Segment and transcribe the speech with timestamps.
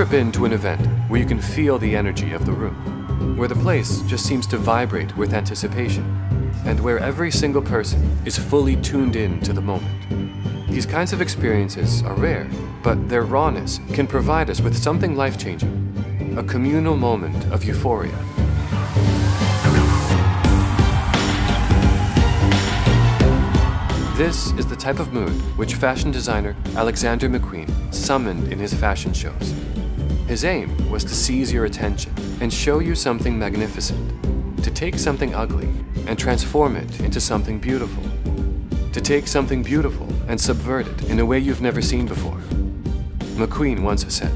[0.00, 3.36] ever been to an event where you can feel the energy of the room?
[3.36, 6.04] Where the place just seems to vibrate with anticipation,
[6.64, 10.70] and where every single person is fully tuned in to the moment?
[10.70, 12.48] These kinds of experiences are rare,
[12.82, 18.16] but their rawness can provide us with something life changing a communal moment of euphoria.
[24.16, 29.12] This is the type of mood which fashion designer Alexander McQueen summoned in his fashion
[29.12, 29.54] shows.
[30.30, 35.34] His aim was to seize your attention and show you something magnificent, to take something
[35.34, 35.68] ugly
[36.06, 38.04] and transform it into something beautiful,
[38.92, 42.38] to take something beautiful and subvert it in a way you've never seen before.
[43.40, 44.32] McQueen once said,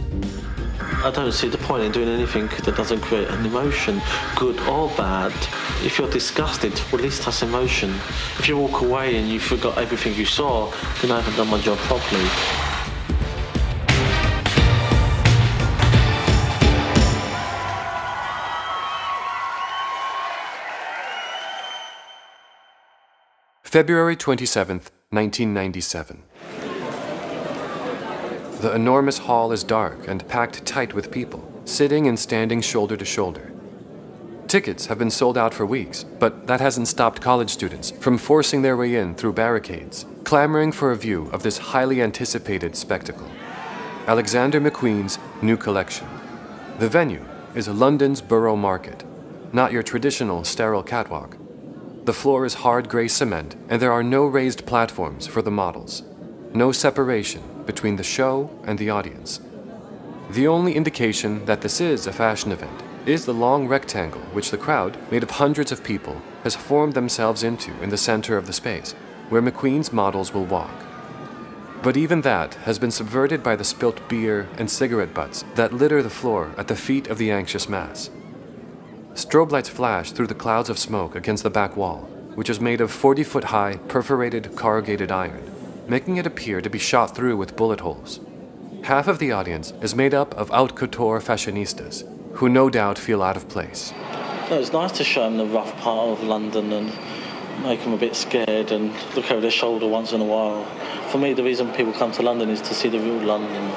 [0.80, 4.02] I don't see the point in doing anything that doesn't create an emotion,
[4.34, 5.32] good or bad.
[5.84, 7.90] If you're disgusted, at least that's emotion.
[8.40, 11.60] If you walk away and you forgot everything you saw, then I haven't done my
[11.60, 12.28] job properly.
[23.74, 26.22] February 27th, 1997.
[28.60, 33.04] The enormous hall is dark and packed tight with people, sitting and standing shoulder to
[33.04, 33.50] shoulder.
[34.46, 38.62] Tickets have been sold out for weeks, but that hasn't stopped college students from forcing
[38.62, 43.28] their way in through barricades, clamoring for a view of this highly anticipated spectacle.
[44.06, 46.06] Alexander McQueen's new collection.
[46.78, 47.24] The venue
[47.56, 49.02] is London's Borough Market,
[49.52, 51.38] not your traditional sterile catwalk.
[52.04, 56.02] The floor is hard gray cement, and there are no raised platforms for the models.
[56.52, 59.40] No separation between the show and the audience.
[60.28, 64.58] The only indication that this is a fashion event is the long rectangle which the
[64.58, 68.52] crowd, made of hundreds of people, has formed themselves into in the center of the
[68.52, 68.92] space,
[69.30, 70.74] where McQueen's models will walk.
[71.82, 76.02] But even that has been subverted by the spilt beer and cigarette butts that litter
[76.02, 78.10] the floor at the feet of the anxious mass.
[79.14, 82.80] Strobe lights flash through the clouds of smoke against the back wall, which is made
[82.80, 85.48] of 40 foot high, perforated corrugated iron,
[85.86, 88.18] making it appear to be shot through with bullet holes.
[88.82, 92.02] Half of the audience is made up of haute couture fashionistas,
[92.34, 93.94] who no doubt feel out of place.
[94.50, 96.92] It's nice to show them the rough part of London and
[97.62, 100.64] make them a bit scared and look over their shoulder once in a while.
[101.10, 103.68] For me, the reason people come to London is to see the real London,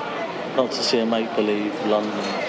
[0.55, 2.46] not to see a make believe London.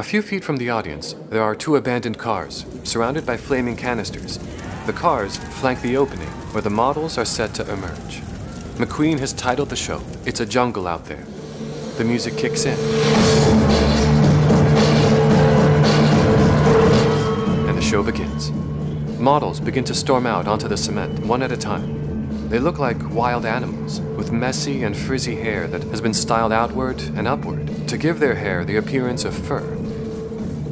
[0.00, 4.38] A few feet from the audience, there are two abandoned cars, surrounded by flaming canisters.
[4.86, 8.22] The cars flank the opening where the models are set to emerge.
[8.76, 11.26] McQueen has titled the show, It's a Jungle Out There.
[11.98, 12.78] The music kicks in.
[17.68, 18.50] And the show begins.
[19.20, 22.48] Models begin to storm out onto the cement, one at a time.
[22.48, 27.02] They look like wild animals, with messy and frizzy hair that has been styled outward
[27.02, 29.76] and upward to give their hair the appearance of fur.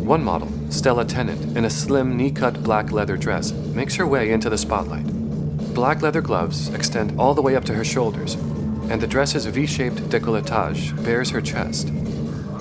[0.08, 4.32] One model, Stella Tennant, in a slim knee cut black leather dress, makes her way
[4.32, 5.06] into the spotlight.
[5.74, 8.32] Black leather gloves extend all the way up to her shoulders,
[8.88, 11.90] and the dress's V shaped decolletage bears her chest.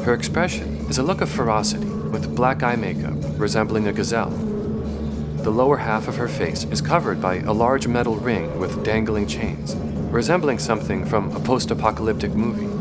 [0.03, 4.31] Her expression is a look of ferocity, with black eye makeup resembling a gazelle.
[4.31, 9.25] The lower half of her face is covered by a large metal ring with dangling
[9.25, 9.73] chains,
[10.11, 12.76] resembling something from a post apocalyptic movie.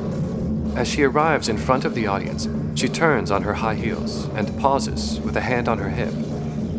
[0.76, 2.46] As she arrives in front of the audience,
[2.78, 6.12] she turns on her high heels and pauses with a hand on her hip.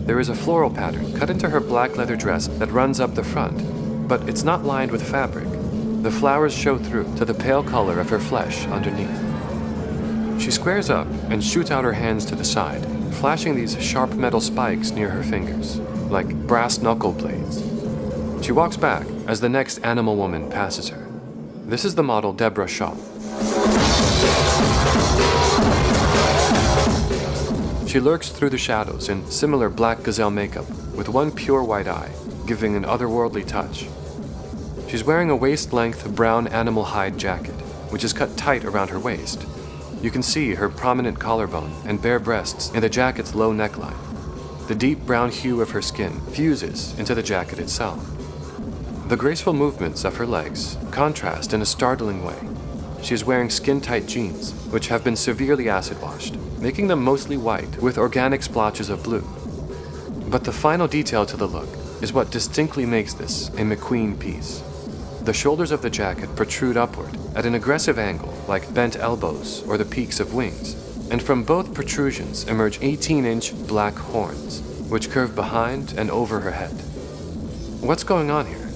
[0.06, 3.24] There is a floral pattern cut into her black leather dress that runs up the
[3.24, 5.48] front, but it's not lined with fabric.
[6.04, 10.40] The flowers show through to the pale color of her flesh underneath.
[10.40, 12.86] She squares up and shoots out her hands to the side,
[13.16, 15.80] flashing these sharp metal spikes near her fingers,
[16.12, 17.64] like brass knuckle blades.
[18.46, 21.08] She walks back as the next animal woman passes her.
[21.66, 22.96] This is the model Deborah Shaw.
[27.88, 32.12] She lurks through the shadows in similar black gazelle makeup, with one pure white eye,
[32.46, 33.88] giving an otherworldly touch.
[34.90, 37.56] She's wearing a waist length brown animal hide jacket,
[37.90, 39.46] which is cut tight around her waist.
[40.02, 43.98] You can see her prominent collarbone and bare breasts in the jacket's low neckline.
[44.68, 48.06] The deep brown hue of her skin fuses into the jacket itself.
[49.08, 52.38] The graceful movements of her legs contrast in a startling way.
[53.02, 57.38] She is wearing skin tight jeans, which have been severely acid washed, making them mostly
[57.38, 59.26] white with organic splotches of blue.
[60.30, 61.70] But the final detail to the look
[62.02, 64.62] is what distinctly makes this a McQueen piece.
[65.22, 69.78] The shoulders of the jacket protrude upward at an aggressive angle, like bent elbows or
[69.78, 70.74] the peaks of wings,
[71.12, 76.52] and from both protrusions emerge 18 inch black horns, which curve behind and over her
[76.52, 76.74] head.
[77.82, 78.70] What's going on here?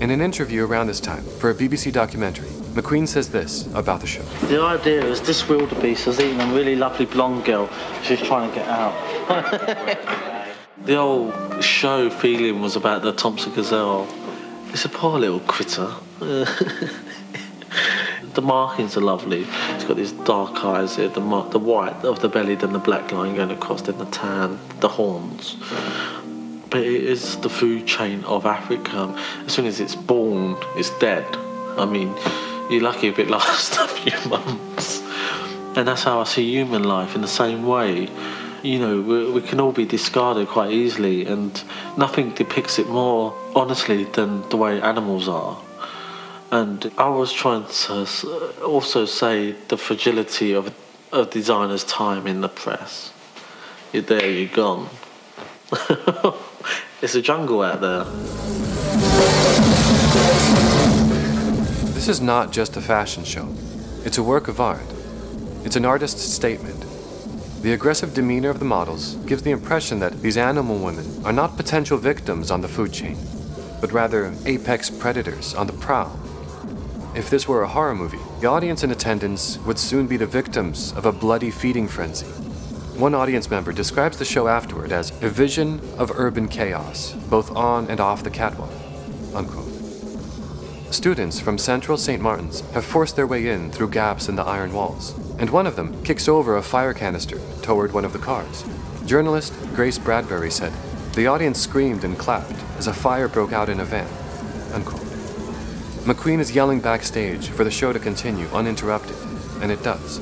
[0.00, 4.06] In an interview around this time for a BBC documentary, McQueen says this about the
[4.08, 4.22] show.
[4.48, 7.70] The idea is this wildebeest has eaten a really lovely blonde girl.
[8.02, 8.92] She's trying to get out.
[10.84, 11.30] the whole
[11.60, 14.08] show feeling was about the Thompson Gazelle.
[14.70, 15.88] It's a poor little critter.
[16.18, 16.48] the
[18.42, 19.46] markings are lovely.
[19.68, 22.80] It's got these dark eyes here, the, mar- the white of the belly, then the
[22.80, 25.56] black line going across, then the tan, the horns.
[26.70, 29.14] But it is the food chain of Africa.
[29.46, 31.24] As soon as it's born, it's dead.
[31.76, 32.14] I mean,
[32.70, 35.02] you're lucky if it lasts a few months.
[35.76, 38.08] And that's how I see human life in the same way.
[38.62, 39.00] You know,
[39.32, 41.60] we, can all be discarded quite easily, and
[41.98, 45.60] nothing depicts it more honestly than the way animals are.
[46.52, 50.72] And I was trying to also say the fragility of
[51.12, 53.12] a designer's time in the press.
[53.92, 54.88] You're there, you're gone.
[57.02, 58.04] it's a jungle out there.
[62.04, 63.48] This is not just a fashion show,
[64.04, 64.84] it's a work of art.
[65.64, 66.84] It's an artist's statement.
[67.62, 71.56] The aggressive demeanor of the models gives the impression that these animal women are not
[71.56, 73.16] potential victims on the food chain,
[73.80, 76.14] but rather apex predators on the prowl.
[77.14, 80.92] If this were a horror movie, the audience in attendance would soon be the victims
[80.92, 82.26] of a bloody feeding frenzy.
[83.00, 87.88] One audience member describes the show afterward as a vision of urban chaos, both on
[87.88, 88.68] and off the catwalk.
[89.34, 89.63] Unquote.
[90.94, 92.22] Students from Central St.
[92.22, 95.74] Martin's have forced their way in through gaps in the iron walls, and one of
[95.74, 98.64] them kicks over a fire canister toward one of the cars.
[99.04, 100.72] Journalist Grace Bradbury said,
[101.14, 104.08] The audience screamed and clapped as a fire broke out in a van.
[104.72, 105.02] Unquote.
[106.06, 109.16] McQueen is yelling backstage for the show to continue uninterrupted,
[109.60, 110.20] and it does.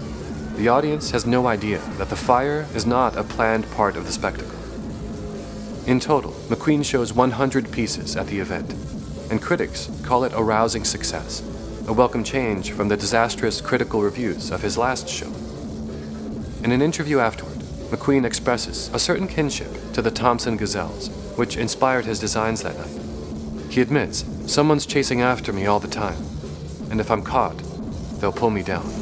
[0.56, 4.12] The audience has no idea that the fire is not a planned part of the
[4.12, 4.58] spectacle.
[5.86, 8.74] In total, McQueen shows 100 pieces at the event,
[9.32, 11.40] and critics call it a rousing success,
[11.88, 15.32] a welcome change from the disastrous critical reviews of his last show.
[16.62, 21.08] In an interview afterward, McQueen expresses a certain kinship to the Thompson Gazelles,
[21.38, 23.72] which inspired his designs that night.
[23.72, 26.22] He admits, someone's chasing after me all the time,
[26.90, 27.56] and if I'm caught,
[28.20, 29.01] they'll pull me down.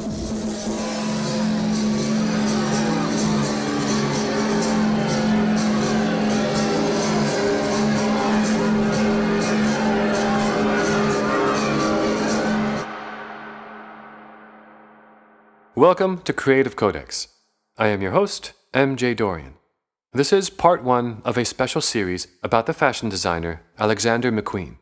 [15.81, 17.29] Welcome to Creative Codex.
[17.75, 19.55] I am your host, MJ Dorian.
[20.13, 24.77] This is part one of a special series about the fashion designer Alexander McQueen.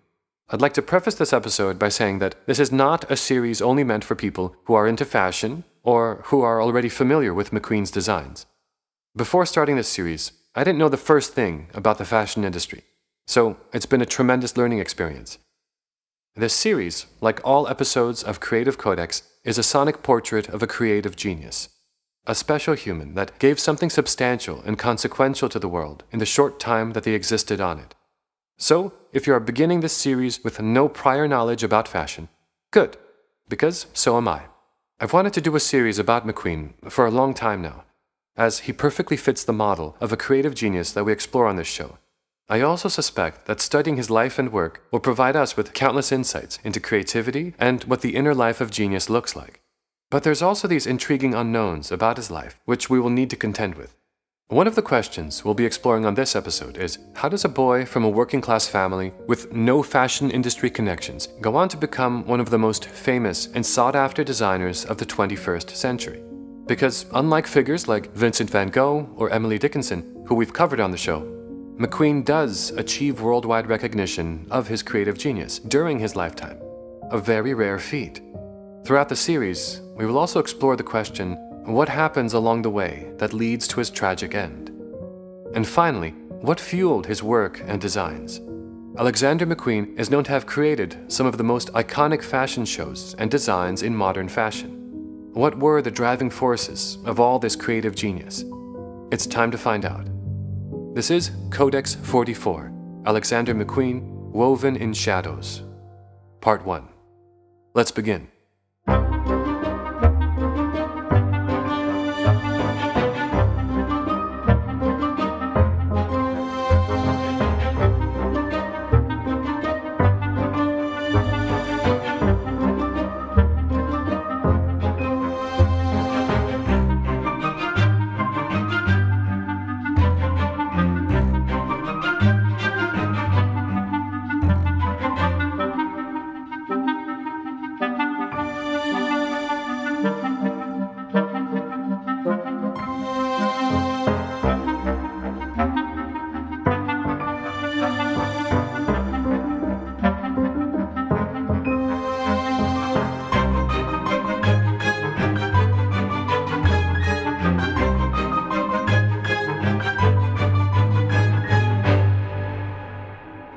[0.49, 3.85] I'd like to preface this episode by saying that this is not a series only
[3.85, 8.45] meant for people who are into fashion or who are already familiar with McQueen's designs.
[9.15, 12.83] Before starting this series, I didn't know the first thing about the fashion industry,
[13.25, 15.37] so it's been a tremendous learning experience.
[16.35, 21.15] This series, like all episodes of Creative Codex, is a sonic portrait of a creative
[21.15, 21.69] genius
[22.29, 26.59] a special human that gave something substantial and consequential to the world in the short
[26.59, 27.95] time that they existed on it.
[28.55, 32.29] So, if you are beginning this series with no prior knowledge about fashion,
[32.71, 32.97] good,
[33.47, 34.43] because so am I.
[34.99, 37.85] I've wanted to do a series about McQueen for a long time now,
[38.35, 41.67] as he perfectly fits the model of a creative genius that we explore on this
[41.67, 41.97] show.
[42.51, 46.57] I also suspect that studying his life and work will provide us with countless insights
[46.63, 49.61] into creativity and what the inner life of genius looks like.
[50.09, 53.75] But there's also these intriguing unknowns about his life, which we will need to contend
[53.75, 53.95] with.
[54.47, 57.85] One of the questions we'll be exploring on this episode is how does a boy
[57.85, 62.39] from a working class family with no fashion industry connections go on to become one
[62.39, 66.23] of the most famous and sought after designers of the 21st century?
[66.65, 70.97] Because unlike figures like Vincent van Gogh or Emily Dickinson, who we've covered on the
[70.97, 71.38] show,
[71.79, 76.59] McQueen does achieve worldwide recognition of his creative genius during his lifetime,
[77.09, 78.21] a very rare feat.
[78.83, 83.31] Throughout the series, we will also explore the question what happens along the way that
[83.31, 84.71] leads to his tragic end?
[85.55, 88.41] And finally, what fueled his work and designs?
[88.97, 93.31] Alexander McQueen is known to have created some of the most iconic fashion shows and
[93.31, 95.31] designs in modern fashion.
[95.31, 98.43] What were the driving forces of all this creative genius?
[99.11, 100.05] It's time to find out.
[100.93, 102.73] This is Codex 44
[103.05, 105.61] Alexander McQueen Woven in Shadows,
[106.41, 106.89] Part 1.
[107.75, 108.27] Let's begin.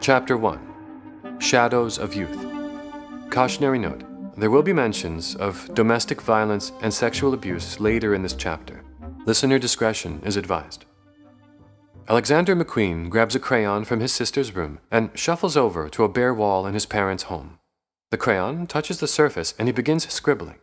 [0.03, 2.37] Chapter 1 Shadows of Youth.
[3.31, 4.03] Cautionary note
[4.37, 8.83] there will be mentions of domestic violence and sexual abuse later in this chapter.
[9.27, 10.87] Listener discretion is advised.
[12.09, 16.35] Alexander McQueen grabs a crayon from his sister's room and shuffles over to a bare
[16.35, 17.61] wall in his parents' home.
[18.11, 20.59] The crayon touches the surface and he begins scribbling.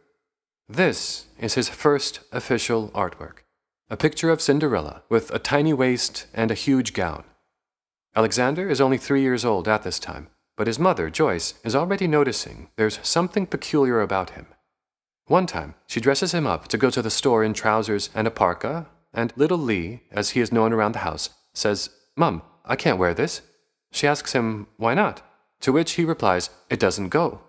[0.68, 3.46] This is his first official artwork
[3.90, 7.24] a picture of Cinderella with a tiny waist and a huge gown.
[8.16, 12.08] Alexander is only three years old at this time, but his mother, Joyce, is already
[12.08, 14.48] noticing there's something peculiar about him.
[15.28, 18.32] One time, she dresses him up to go to the store in trousers and a
[18.32, 22.98] parka, and little Lee, as he is known around the house, says, Mum, I can't
[22.98, 23.42] wear this.
[23.92, 25.22] She asks him, Why not?
[25.62, 27.42] To which he replies, It doesn't go.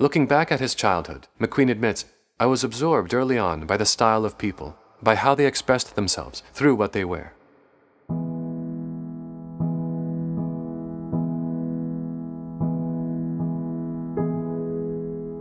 [0.00, 2.04] Looking back at his childhood, McQueen admits,
[2.40, 6.42] I was absorbed early on by the style of people, by how they expressed themselves
[6.52, 7.32] through what they wear.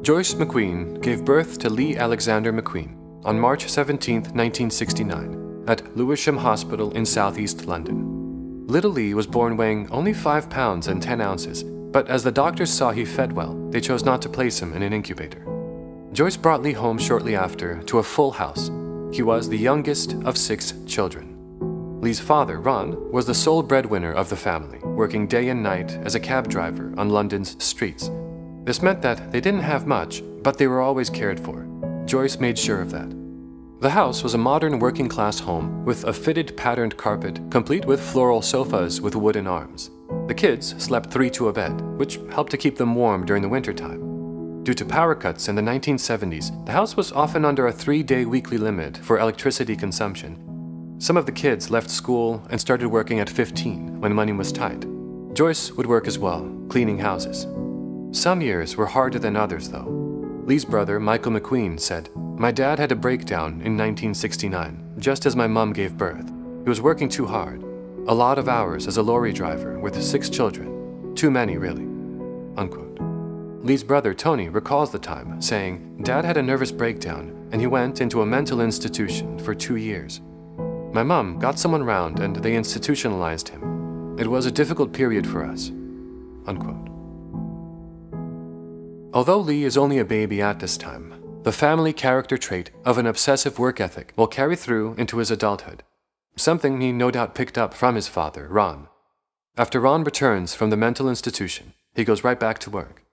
[0.08, 2.96] Joyce McQueen gave birth to Lee Alexander McQueen
[3.26, 8.66] on March 17, 1969, at Lewisham Hospital in southeast London.
[8.68, 12.72] Little Lee was born weighing only 5 pounds and 10 ounces, but as the doctors
[12.72, 15.44] saw he fed well, they chose not to place him in an incubator.
[16.14, 18.72] Joyce brought Lee home shortly after to a full house.
[19.12, 21.36] He was the youngest of six children.
[22.00, 26.16] Lee's father, Ron, was the sole breadwinner of the family, working day and night as
[26.16, 28.10] a cab driver on London's streets
[28.68, 31.66] this meant that they didn't have much, but they were always cared for.
[32.06, 33.10] Joyce made sure of that.
[33.80, 38.02] The house was a modern working class home with a fitted patterned carpet, complete with
[38.02, 39.90] floral sofas with wooden arms.
[40.28, 43.48] The kids slept three to a bed, which helped to keep them warm during the
[43.48, 44.66] winter time.
[44.66, 48.26] Due to power cuts in the 1970s, the house was often under a three day
[48.26, 50.98] weekly limit for electricity consumption.
[51.00, 54.86] Some of the kids left school and started working at 15 when money was tight.
[55.34, 57.48] Joyce would work as well, cleaning houses.
[58.18, 59.86] Some years were harder than others, though.
[60.44, 65.46] Lee's brother, Michael McQueen, said, My dad had a breakdown in 1969, just as my
[65.46, 66.28] mum gave birth.
[66.64, 67.62] He was working too hard.
[68.08, 71.14] A lot of hours as a lorry driver with six children.
[71.14, 71.84] Too many, really.
[72.58, 72.98] Unquote.
[73.64, 78.02] Lee's brother, Tony, recalls the time, saying, Dad had a nervous breakdown, and he went
[78.02, 80.22] into a mental institution for two years.
[80.92, 84.18] My mum got someone round and they institutionalized him.
[84.18, 85.70] It was a difficult period for us.
[86.48, 86.87] Unquote.
[89.14, 93.08] Although Lee is only a baby at this time, the family character trait of an
[93.08, 95.84] obsessive work ethic will carry through into his adulthood,
[96.36, 98.90] something he no doubt picked up from his father, Ron.
[99.58, 103.04] After Ron returns from the mental institution, he goes right back to work.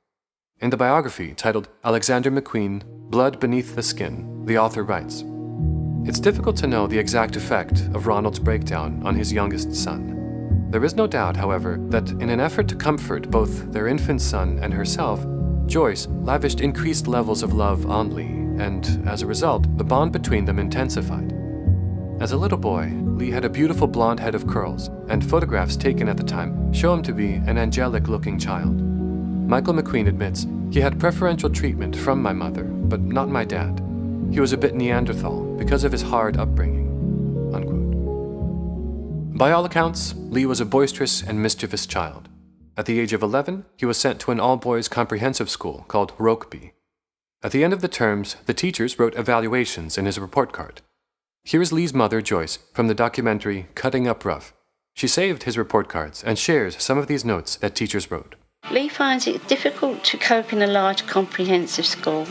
[0.60, 5.22] In the biography titled Alexander McQueen Blood Beneath the Skin, the author writes
[6.04, 10.68] It's difficult to know the exact effect of Ronald's breakdown on his youngest son.
[10.70, 14.58] There is no doubt, however, that in an effort to comfort both their infant son
[14.60, 15.24] and herself,
[15.66, 20.44] Joyce lavished increased levels of love on Lee, and as a result, the bond between
[20.44, 21.32] them intensified.
[22.20, 26.08] As a little boy, Lee had a beautiful blonde head of curls, and photographs taken
[26.08, 28.80] at the time show him to be an angelic looking child.
[29.48, 33.80] Michael McQueen admits he had preferential treatment from my mother, but not my dad.
[34.30, 36.88] He was a bit Neanderthal because of his hard upbringing.
[37.54, 37.84] Unquote.
[39.38, 42.28] By all accounts, Lee was a boisterous and mischievous child.
[42.76, 46.16] At the age of 11, he was sent to an all boys comprehensive school called
[46.18, 46.72] Rokeby.
[47.42, 50.80] At the end of the terms, the teachers wrote evaluations in his report card.
[51.44, 54.52] Here is Lee's mother, Joyce, from the documentary Cutting Up Rough.
[54.94, 58.34] She saved his report cards and shares some of these notes that teachers wrote.
[58.70, 62.26] Lee finds it difficult to cope in a large comprehensive school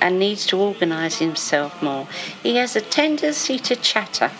[0.00, 2.06] and needs to organise himself more.
[2.42, 4.30] He has a tendency to chatter,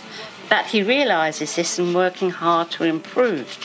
[0.50, 3.58] but he realises this and working hard to improve.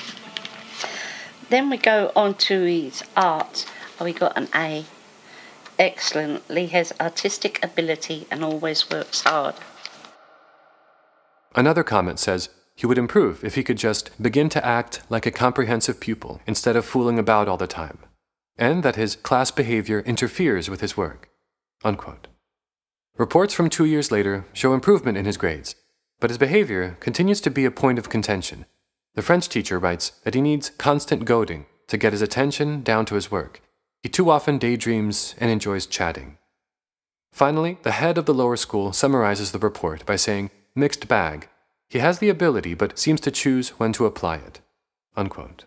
[1.50, 3.66] Then we go on to his art.
[4.00, 4.86] Oh, we got an A.
[5.78, 6.50] Excellent.
[6.50, 9.56] Lee has artistic ability and always works hard.
[11.56, 15.32] Another comment says he would improve if he could just begin to act like a
[15.32, 18.00] comprehensive pupil instead of fooling about all the time,
[18.58, 21.30] and that his class behavior interferes with his work.
[21.84, 22.28] Unquote.
[23.18, 25.76] Reports from two years later show improvement in his grades,
[26.20, 28.66] but his behavior continues to be a point of contention
[29.16, 33.16] the French teacher writes that he needs constant goading to get his attention down to
[33.16, 33.62] his work.
[34.02, 36.38] He too often daydreams and enjoys chatting.
[37.32, 41.48] Finally, the head of the lower school summarizes the report by saying, mixed bag.
[41.90, 44.60] He has the ability but seems to choose when to apply it.
[45.16, 45.66] Unquote.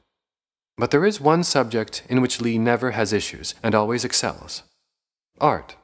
[0.76, 4.62] But there is one subject in which Lee never has issues and always excels
[5.40, 5.76] art.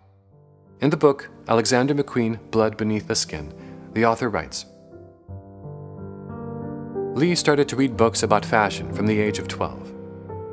[0.81, 3.53] In the book, Alexander McQueen Blood Beneath the Skin,
[3.93, 4.65] the author writes
[7.15, 9.93] Lee started to read books about fashion from the age of 12.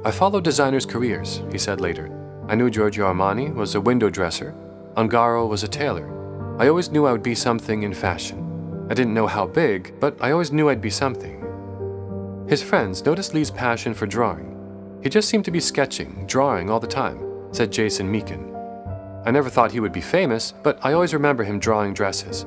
[0.04, 2.12] I followed designers' careers, he said later.
[2.50, 4.54] I knew Giorgio Armani was a window dresser,
[4.98, 6.10] Ungaro was a tailor.
[6.60, 8.88] I always knew I would be something in fashion.
[8.90, 11.40] I didn't know how big, but I always knew I'd be something.
[12.50, 15.00] His friends noticed Lee's passion for drawing.
[15.02, 18.54] He just seemed to be sketching, drawing all the time, said Jason Meakin.
[19.26, 22.46] I never thought he would be famous, but I always remember him drawing dresses.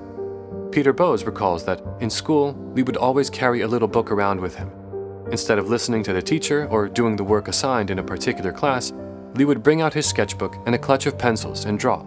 [0.73, 4.57] Peter Bowes recalls that in school, Lee would always carry a little book around with
[4.57, 4.71] him.
[5.31, 8.91] Instead of listening to the teacher or doing the work assigned in a particular class,
[9.35, 12.01] Lee would bring out his sketchbook and a clutch of pencils and draw.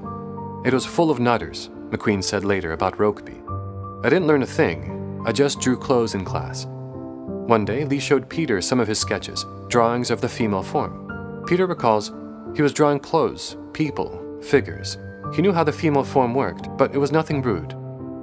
[0.66, 4.04] It was full of nutters, McQueen said later about Rokeby.
[4.04, 6.66] I didn't learn a thing, I just drew clothes in class.
[6.66, 11.44] One day, Lee showed Peter some of his sketches, drawings of the female form.
[11.46, 12.12] Peter recalls
[12.56, 14.98] he was drawing clothes, people, figures.
[15.36, 17.76] He knew how the female form worked, but it was nothing rude.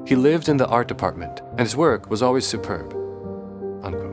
[0.04, 2.92] He lived in the art department, and his work was always superb.
[3.82, 4.12] Unquote.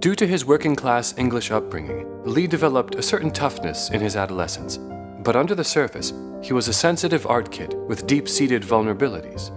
[0.00, 4.78] Due to his working class English upbringing, Lee developed a certain toughness in his adolescence.
[5.22, 9.50] But under the surface, he was a sensitive art kid with deep seated vulnerabilities.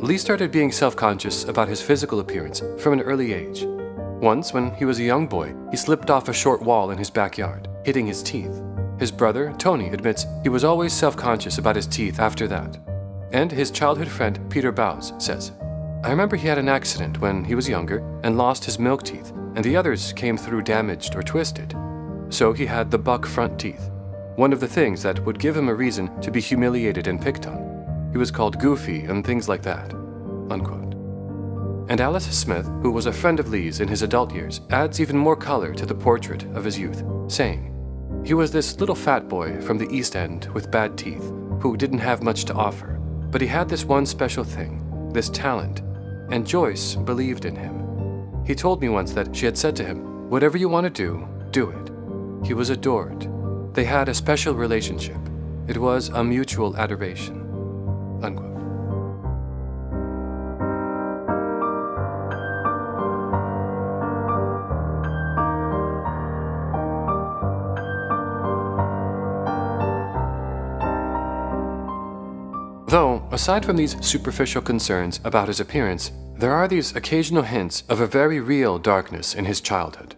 [0.00, 3.64] Lee started being self conscious about his physical appearance from an early age.
[4.20, 7.10] Once, when he was a young boy, he slipped off a short wall in his
[7.10, 8.62] backyard, hitting his teeth.
[8.98, 12.78] His brother, Tony, admits he was always self conscious about his teeth after that.
[13.34, 15.52] And his childhood friend, Peter Bowes, says,
[16.02, 19.32] I remember he had an accident when he was younger and lost his milk teeth,
[19.54, 21.74] and the others came through damaged or twisted.
[22.30, 23.90] So he had the buck front teeth
[24.36, 27.46] one of the things that would give him a reason to be humiliated and picked
[27.46, 28.08] on.
[28.10, 29.94] He was called Goofy and things like that.
[30.50, 30.94] Unquote.
[31.88, 35.16] And Alice Smith, who was a friend of Lee's in his adult years, adds even
[35.16, 37.70] more color to the portrait of his youth, saying,
[38.24, 41.30] He was this little fat boy from the East End with bad teeth,
[41.60, 42.93] who didn't have much to offer,
[43.34, 45.80] but he had this one special thing, this talent,
[46.30, 48.44] and Joyce believed in him.
[48.46, 51.28] He told me once that she had said to him, Whatever you want to do,
[51.50, 52.46] do it.
[52.46, 53.28] He was adored
[53.74, 55.18] they had a special relationship.
[55.66, 57.40] It was a mutual adoration.
[58.22, 58.53] Unquote.
[73.34, 78.06] Aside from these superficial concerns about his appearance, there are these occasional hints of a
[78.06, 80.14] very real darkness in his childhood.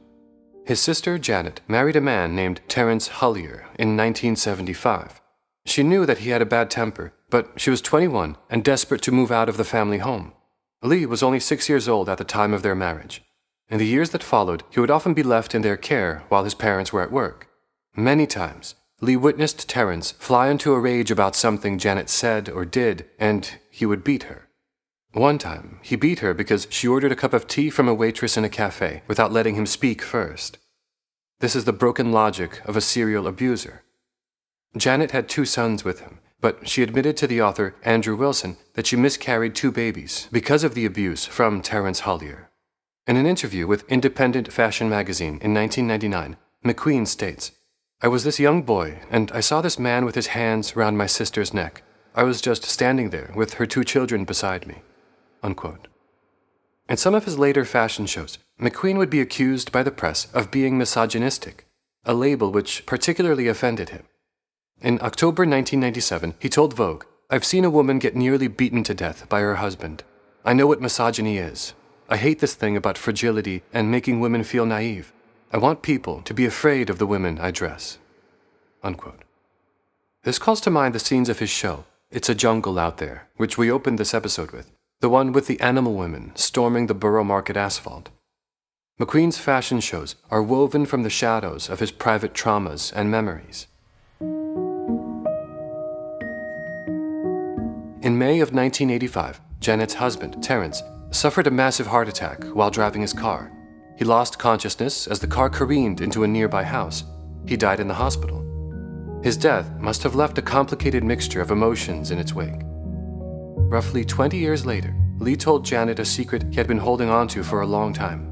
[0.67, 5.21] His sister, Janet, married a man named Terence Hullier in 1975.
[5.65, 9.13] She knew that he had a bad temper, but she was 21 and desperate to
[9.13, 10.33] move out of the family home.
[10.83, 13.23] Lee was only six years old at the time of their marriage.
[13.71, 16.55] In the years that followed, he would often be left in their care while his
[16.55, 17.49] parents were at work.
[17.97, 23.05] Many times, Lee witnessed Terence fly into a rage about something Janet said or did,
[23.19, 24.49] and he would beat her.
[25.13, 28.37] One time, he beat her because she ordered a cup of tea from a waitress
[28.37, 30.59] in a cafe without letting him speak first.
[31.41, 33.83] This is the broken logic of a serial abuser.
[34.77, 38.87] Janet had two sons with him, but she admitted to the author, Andrew Wilson, that
[38.87, 42.51] she miscarried two babies because of the abuse from Terence Hullier.
[43.07, 47.53] In an interview with Independent Fashion magazine in 1999, McQueen states,
[48.03, 51.07] I was this young boy, and I saw this man with his hands round my
[51.07, 51.83] sister's neck.
[52.15, 54.83] I was just standing there with her two children beside me.
[55.43, 55.89] Unquote.
[56.91, 60.51] In some of his later fashion shows, McQueen would be accused by the press of
[60.51, 61.67] being misogynistic,
[62.05, 64.05] a label which particularly offended him.
[64.83, 69.27] In October 1997, he told Vogue, I've seen a woman get nearly beaten to death
[69.31, 70.05] by her husband.
[70.45, 71.73] I know what misogyny is.
[72.11, 75.13] I hate this thing about fragility and making women feel naive.
[75.57, 77.97] I want people to be afraid of the women I dress.
[78.83, 79.23] Unquote.
[80.23, 83.57] This calls to mind the scenes of his show, It's a Jungle Out There, which
[83.57, 87.57] we opened this episode with the one with the animal women storming the borough market
[87.57, 88.11] asphalt.
[89.01, 93.67] McQueen's fashion shows are woven from the shadows of his private traumas and memories.
[98.03, 103.15] In May of 1985, Janet's husband, Terence, suffered a massive heart attack while driving his
[103.15, 103.56] car.
[103.97, 107.05] He lost consciousness as the car careened into a nearby house.
[107.47, 108.43] He died in the hospital.
[109.23, 112.61] His death must have left a complicated mixture of emotions in its wake.
[113.69, 117.43] Roughly 20 years later, Lee told Janet a secret he had been holding on to
[117.43, 118.31] for a long time.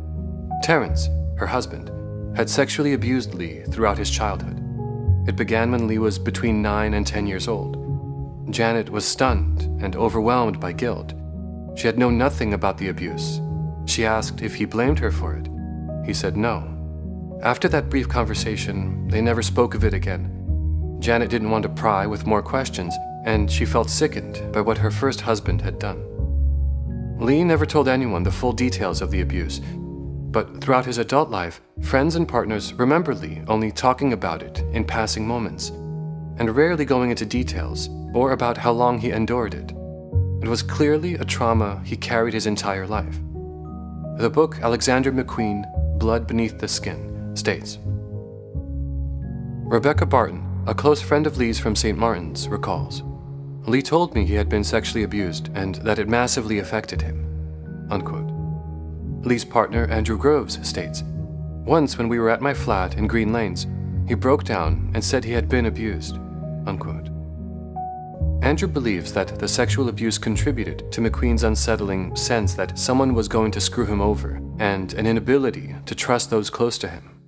[0.62, 1.90] Terence, her husband,
[2.36, 4.60] had sexually abused Lee throughout his childhood.
[5.26, 7.80] It began when Lee was between 9 and 10 years old.
[8.50, 11.14] Janet was stunned and overwhelmed by guilt.
[11.74, 13.40] She had known nothing about the abuse.
[13.86, 15.48] She asked if he blamed her for it.
[16.04, 16.70] He said no.
[17.42, 20.30] After that brief conversation, they never spoke of it again.
[21.00, 24.90] Janet didn't want to pry with more questions and she felt sickened by what her
[24.90, 26.02] first husband had done.
[27.18, 29.60] Lee never told anyone the full details of the abuse.
[30.34, 34.84] but throughout his adult life, friends and partners remember Lee only talking about it in
[34.84, 35.68] passing moments,
[36.38, 39.70] and rarely going into details or about how long he endured it.
[40.42, 43.20] It was clearly a trauma he carried his entire life.
[44.18, 45.62] The book Alexander McQueen,
[46.04, 47.78] Blood Beneath the Skin, states
[49.64, 51.96] Rebecca Barton, a close friend of Lee's from St.
[51.96, 53.02] Martin's, recalls
[53.66, 57.88] Lee told me he had been sexually abused and that it massively affected him.
[57.90, 58.30] Unquote.
[59.24, 61.02] Lee's partner, Andrew Groves, states
[61.64, 63.66] Once, when we were at my flat in Green Lanes,
[64.06, 66.16] he broke down and said he had been abused.
[66.66, 67.13] Unquote.
[68.44, 73.50] Andrew believes that the sexual abuse contributed to McQueen's unsettling sense that someone was going
[73.52, 77.22] to screw him over and an inability to trust those close to him.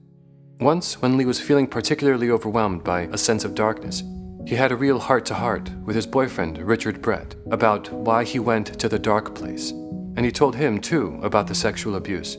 [0.60, 4.02] Once, when Lee was feeling particularly overwhelmed by a sense of darkness,
[4.46, 8.38] he had a real heart to heart with his boyfriend, Richard Brett, about why he
[8.38, 9.70] went to the dark place.
[9.70, 12.36] And he told him, too, about the sexual abuse,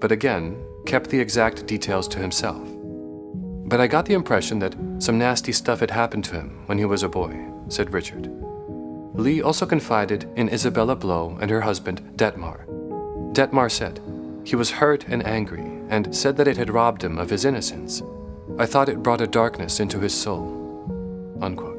[0.00, 2.66] but again, kept the exact details to himself.
[3.68, 6.84] But I got the impression that some nasty stuff had happened to him when he
[6.84, 8.30] was a boy, said Richard.
[9.14, 12.66] Lee also confided in Isabella Blow and her husband, Detmar.
[13.32, 14.00] Detmar said,
[14.44, 18.02] He was hurt and angry, and said that it had robbed him of his innocence.
[18.58, 21.36] I thought it brought a darkness into his soul.
[21.40, 21.77] Unquote.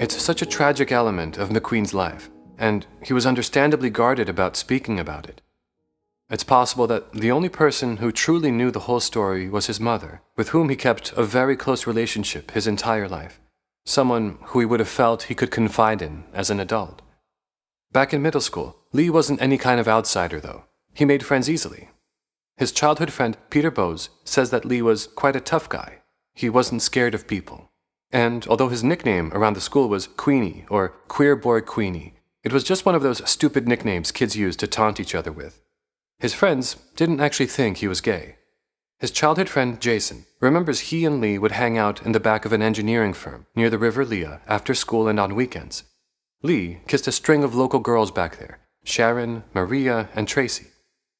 [0.00, 4.98] It's such a tragic element of McQueen's life, and he was understandably guarded about speaking
[4.98, 5.42] about it.
[6.30, 10.22] It's possible that the only person who truly knew the whole story was his mother,
[10.38, 13.42] with whom he kept a very close relationship his entire life,
[13.84, 17.02] someone who he would have felt he could confide in as an adult.
[17.92, 20.64] Back in middle school, Lee wasn't any kind of outsider, though.
[20.94, 21.90] He made friends easily.
[22.56, 25.98] His childhood friend, Peter Bowes, says that Lee was quite a tough guy.
[26.32, 27.69] He wasn't scared of people.
[28.12, 32.64] And although his nickname around the school was Queenie or Queer Boy Queenie, it was
[32.64, 35.60] just one of those stupid nicknames kids use to taunt each other with.
[36.18, 38.36] His friends didn't actually think he was gay.
[38.98, 42.52] His childhood friend Jason remembers he and Lee would hang out in the back of
[42.52, 45.84] an engineering firm near the River Lea after school and on weekends.
[46.42, 50.66] Lee kissed a string of local girls back there Sharon, Maria, and Tracy.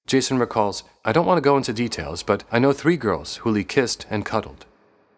[0.06, 3.50] Jason recalls, I don't want to go into details, but I know three girls who
[3.50, 4.66] Lee kissed and cuddled.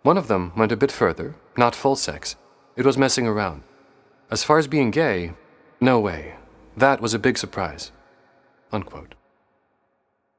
[0.02, 2.36] One of them went a bit further, not full sex.
[2.76, 3.62] It was messing around.
[4.30, 5.32] As far as being gay,
[5.80, 6.34] no way.
[6.76, 7.92] That was a big surprise.
[8.72, 9.14] Unquote.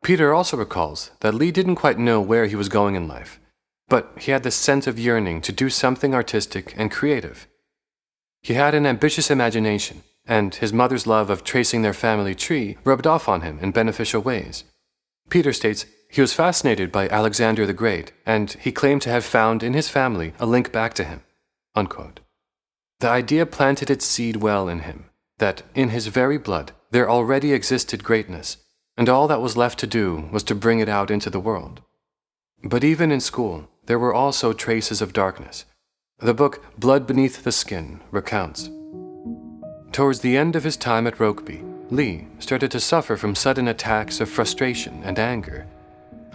[0.04, 3.39] Peter also recalls that Lee didn't quite know where he was going in life,
[3.88, 7.47] but he had this sense of yearning to do something artistic and creative.
[8.41, 13.08] He had an ambitious imagination, and his mother's love of tracing their family tree rubbed
[13.08, 14.65] off on him in beneficial ways.
[15.30, 19.63] Peter states he was fascinated by Alexander the Great, and he claimed to have found
[19.63, 21.21] in his family a link back to him.
[21.73, 22.19] Unquote.
[22.99, 25.06] The idea planted its seed well in him
[25.39, 28.58] that in his very blood there already existed greatness,
[28.95, 31.82] and all that was left to do was to bring it out into the world.
[32.63, 35.65] But even in school, there were also traces of darkness.
[36.19, 38.69] The book Blood Beneath the Skin recounts.
[39.91, 44.21] Towards the end of his time at Rokeby, Lee started to suffer from sudden attacks
[44.21, 45.65] of frustration and anger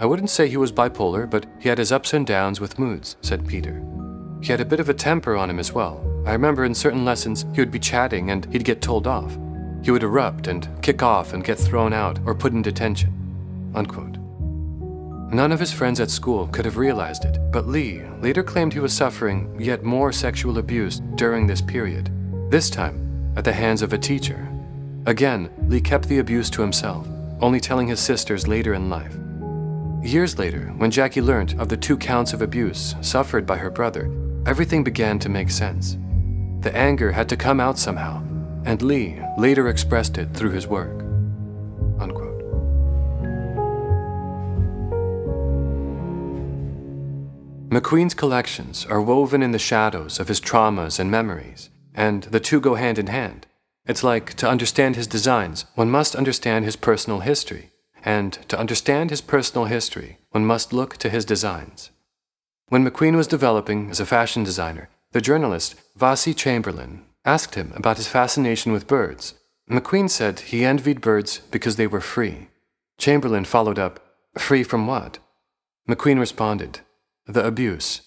[0.01, 3.17] I wouldn't say he was bipolar, but he had his ups and downs with moods,
[3.21, 3.83] said Peter.
[4.41, 6.05] He had a bit of a temper on him as well.
[6.25, 9.37] I remember in certain lessons he would be chatting and he'd get told off.
[9.83, 13.73] He would erupt and kick off and get thrown out or put in detention.
[13.75, 14.19] Unquote.
[15.33, 18.81] None of his friends at school could have realized it, but Lee later claimed he
[18.81, 22.11] was suffering yet more sexual abuse during this period,
[22.51, 24.49] this time at the hands of a teacher.
[25.07, 27.07] Again, Lee kept the abuse to himself,
[27.41, 29.17] only telling his sisters later in life.
[30.03, 34.09] Years later, when Jackie learned of the two counts of abuse suffered by her brother,
[34.47, 35.99] everything began to make sense.
[36.61, 38.23] The anger had to come out somehow,
[38.65, 41.03] and Lee later expressed it through his work.
[41.99, 42.39] Unquote.
[47.69, 52.61] McQueen's collections are woven in the shadows of his traumas and memories, and the two
[52.61, 53.49] go hand in hand.
[53.85, 57.73] It's like to understand his designs, one must understand his personal history
[58.05, 61.91] and to understand his personal history, one must look to his designs.
[62.69, 67.97] When McQueen was developing as a fashion designer, the journalist Vassi Chamberlain asked him about
[67.97, 69.35] his fascination with birds.
[69.71, 72.49] McQueen said he envied birds because they were free.
[72.99, 74.01] Chamberlain followed up,
[74.37, 75.19] Free from what?
[75.89, 76.81] McQueen responded,
[77.27, 78.03] The abuse.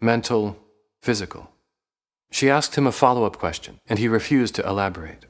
[0.00, 0.56] mental,
[1.02, 1.50] physical.
[2.30, 5.26] She asked him a follow up question, and he refused to elaborate.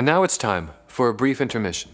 [0.00, 1.90] And now it's time for a brief intermission.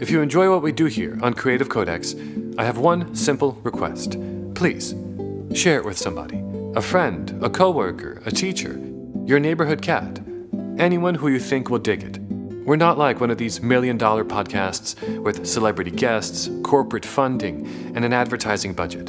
[0.00, 2.16] If you enjoy what we do here on Creative Codex,
[2.58, 4.16] I have one simple request.
[4.56, 4.96] Please,
[5.54, 6.42] share it with somebody
[6.74, 8.80] a friend, a coworker, a teacher,
[9.24, 10.18] your neighborhood cat,
[10.76, 12.18] anyone who you think will dig it.
[12.18, 17.64] We're not like one of these million dollar podcasts with celebrity guests, corporate funding,
[17.94, 19.08] and an advertising budget.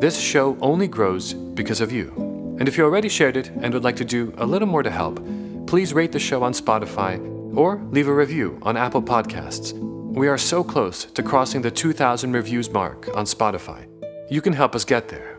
[0.00, 2.25] This show only grows because of you.
[2.58, 4.90] And if you already shared it and would like to do a little more to
[4.90, 5.20] help,
[5.66, 7.18] please rate the show on Spotify
[7.54, 9.72] or leave a review on Apple Podcasts.
[10.16, 13.86] We are so close to crossing the 2,000 reviews mark on Spotify.
[14.30, 15.36] You can help us get there.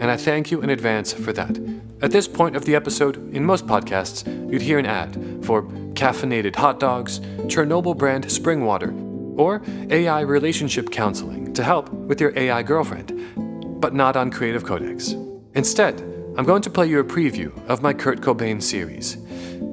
[0.00, 1.58] And I thank you in advance for that.
[2.02, 5.62] At this point of the episode, in most podcasts, you'd hear an ad for
[5.94, 8.92] caffeinated hot dogs, Chernobyl brand spring water,
[9.36, 15.14] or AI relationship counseling to help with your AI girlfriend, but not on Creative Codex.
[15.54, 19.16] Instead, I'm going to play you a preview of my Kurt Cobain series.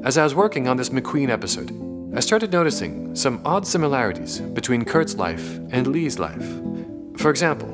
[0.04, 1.70] As I was working on this McQueen episode,
[2.18, 6.44] I started noticing some odd similarities between Kurt's life and Lee's life.
[7.18, 7.68] For example,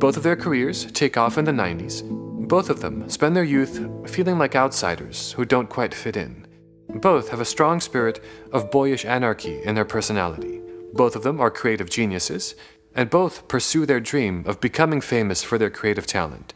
[0.00, 2.02] both of their careers take off in the 90s.
[2.48, 6.44] Both of them spend their youth feeling like outsiders who don't quite fit in.
[6.88, 10.60] Both have a strong spirit of boyish anarchy in their personality.
[10.92, 12.56] Both of them are creative geniuses,
[12.92, 16.54] and both pursue their dream of becoming famous for their creative talent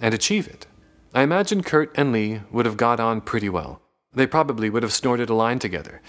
[0.00, 0.66] and achieve it.
[1.14, 3.80] I imagine Kurt and Lee would have got on pretty well.
[4.12, 6.02] They probably would have snorted a line together.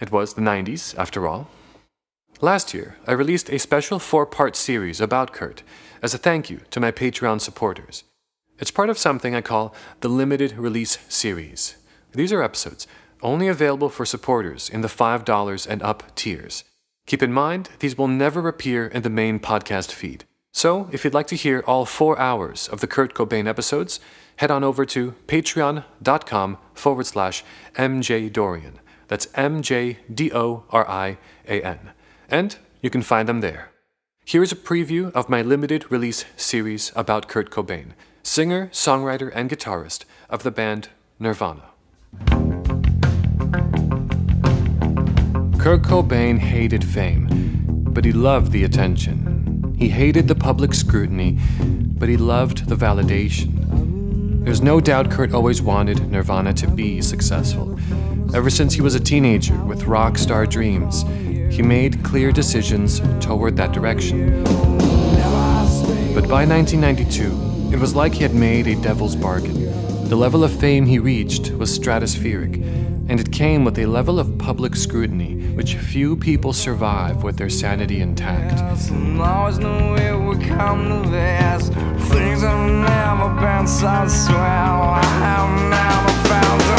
[0.00, 1.48] It was the 90s, after all.
[2.40, 5.62] Last year, I released a special four part series about Kurt
[6.02, 8.04] as a thank you to my Patreon supporters.
[8.58, 11.76] It's part of something I call the Limited Release Series.
[12.12, 12.86] These are episodes
[13.22, 16.64] only available for supporters in the $5 and up tiers.
[17.06, 20.24] Keep in mind, these will never appear in the main podcast feed.
[20.52, 24.00] So, if you'd like to hear all four hours of the Kurt Cobain episodes,
[24.36, 27.44] head on over to patreon.com forward slash
[27.76, 28.80] MJ Dorian.
[29.06, 31.92] That's M J D O R I A N.
[32.28, 33.70] And you can find them there.
[34.24, 39.50] Here is a preview of my limited release series about Kurt Cobain, singer, songwriter, and
[39.50, 41.70] guitarist of the band Nirvana.
[45.58, 47.28] Kurt Cobain hated fame,
[47.90, 49.39] but he loved the attention.
[49.80, 54.44] He hated the public scrutiny, but he loved the validation.
[54.44, 57.80] There's no doubt Kurt always wanted Nirvana to be successful.
[58.34, 61.06] Ever since he was a teenager with rock star dreams,
[61.50, 64.44] he made clear decisions toward that direction.
[66.14, 69.64] But by 1992, it was like he had made a devil's bargain.
[70.10, 74.38] The level of fame he reached was stratospheric, and it came with a level of
[74.38, 78.52] public scrutiny which few people survive with their sanity intact.
[82.10, 84.38] Things have never been so swell.
[84.38, 86.78] I have never found a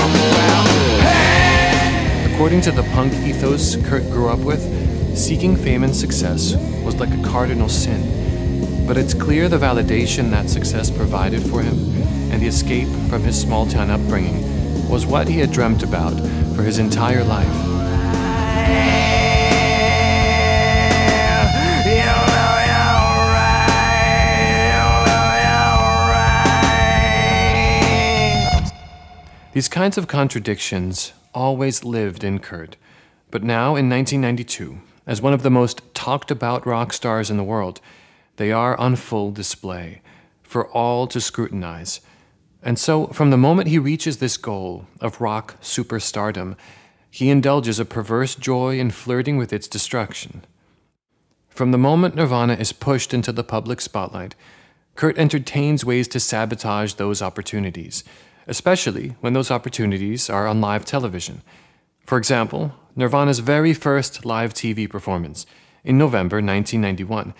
[1.03, 2.33] hey!
[2.33, 4.61] According to the punk ethos Kurt grew up with,
[5.17, 8.87] seeking fame and success was like a cardinal sin.
[8.87, 11.77] But it's clear the validation that success provided for him
[12.31, 14.50] and the escape from his small town upbringing
[14.91, 16.13] was what he had dreamt about
[16.53, 17.47] for his entire life.
[29.53, 32.75] These kinds of contradictions always lived in Kurt,
[33.29, 37.43] but now in 1992, as one of the most talked about rock stars in the
[37.45, 37.79] world,
[38.35, 40.01] they are on full display
[40.43, 42.01] for all to scrutinize.
[42.63, 46.55] And so, from the moment he reaches this goal of rock superstardom,
[47.09, 50.45] he indulges a perverse joy in flirting with its destruction.
[51.49, 54.35] From the moment Nirvana is pushed into the public spotlight,
[54.95, 58.03] Kurt entertains ways to sabotage those opportunities
[58.47, 61.41] especially when those opportunities are on live television.
[62.05, 65.45] For example, Nirvana's very first live TV performance
[65.83, 67.33] in November 1991,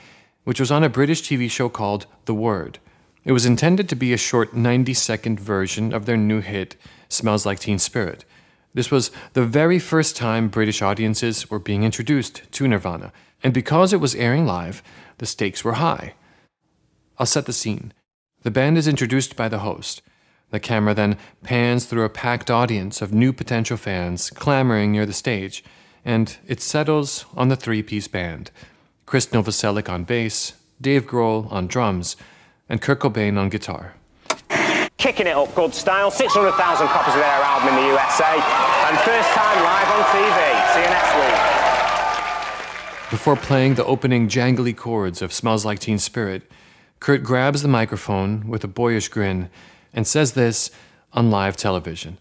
[0.44, 2.80] which was on a British TV show called The Word.
[3.24, 6.76] It was intended to be a short 90 second version of their new hit,
[7.08, 8.26] Smells Like Teen Spirit.
[8.74, 13.12] This was the very first time British audiences were being introduced to Nirvana,
[13.44, 14.82] and because it was airing live,
[15.20, 16.16] the stakes were high.
[17.20, 17.94] I'll set the scene.
[18.42, 20.02] The band is introduced by the host.
[20.50, 25.14] The camera then pans through a packed audience of new potential fans clamoring near the
[25.14, 25.64] stage,
[26.04, 28.50] and it settles on the three piece band
[29.06, 32.16] Chris Novoselic on bass, Dave Grohl on drums,
[32.70, 33.96] and Kurt Cobain on guitar.
[34.98, 39.30] Kicking it up good style, 600,000 copies of their album in the USA, and first
[39.32, 40.40] time live on TV.
[40.74, 41.62] See you next week.
[43.10, 46.44] Before playing the opening jangly chords of Smells Like Teen Spirit,
[47.00, 49.50] Kurt grabs the microphone with a boyish grin
[49.92, 50.70] and says this
[51.14, 52.20] on live television.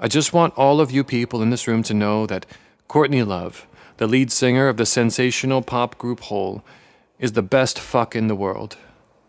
[0.00, 2.46] I just want all of you people in this room to know that
[2.88, 3.66] Courtney Love,
[3.98, 6.64] the lead singer of the sensational pop group Hole,
[7.18, 8.76] is the best fuck in the world.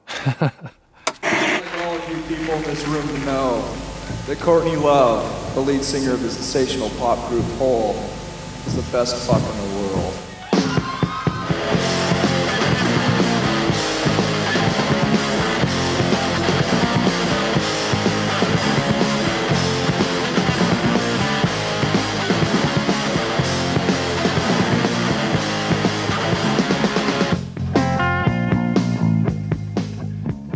[0.10, 3.76] All of you people in this room to know
[4.28, 7.96] that Courtney Love, the lead singer of the sensational pop group Hole,
[8.66, 9.73] is the best fuck in the world.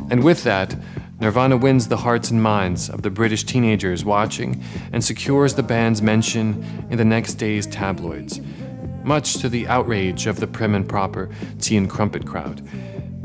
[0.09, 0.75] And with that,
[1.19, 6.01] Nirvana wins the hearts and minds of the British teenagers watching and secures the band's
[6.01, 8.39] mention in the next day's tabloids,
[9.03, 12.61] much to the outrage of the prim and proper tea and crumpet crowd.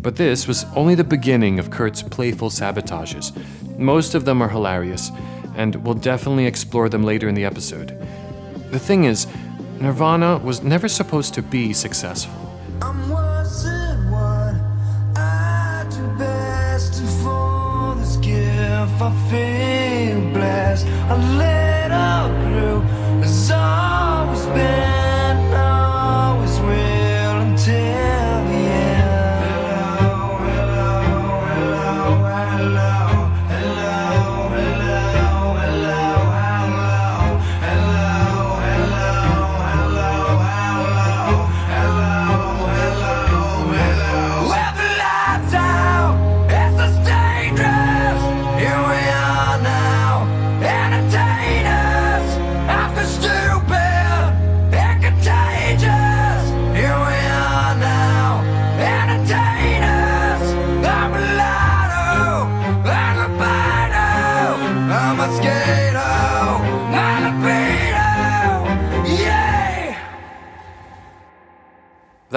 [0.01, 3.31] But this was only the beginning of Kurt's playful sabotages.
[3.79, 5.11] Most of them are hilarious,
[5.55, 7.88] and we'll definitely explore them later in the episode.
[8.71, 9.27] The thing is,
[9.81, 12.42] Nirvana was never supposed to be successful.
[19.01, 20.87] I feel blessed.
[21.09, 22.85] A little group
[23.23, 25.02] has always been,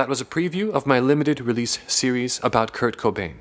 [0.06, 3.38] That was a preview of my limited release series about Kurt Cobain.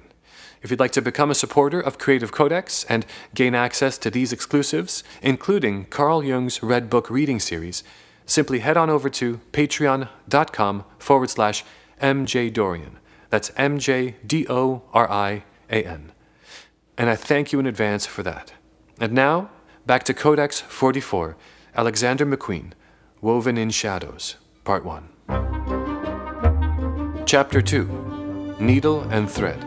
[0.63, 4.33] If you'd like to become a supporter of Creative Codex and gain access to these
[4.33, 7.85] exclusives, including Carl Jung's Red Book reading series,
[8.25, 11.67] simply head on over to patreon.com forward slash
[12.01, 12.99] MJ Dorian.
[13.29, 16.13] That's M J D O R I A N.
[16.97, 18.55] And I thank you in advance for that.
[18.99, 19.51] And now,
[19.85, 21.37] back to Codex 44,
[21.77, 22.73] Alexander McQueen,
[23.21, 25.54] Woven in Shadows, Part 1.
[27.27, 29.59] Chapter 2 Needle and Thread.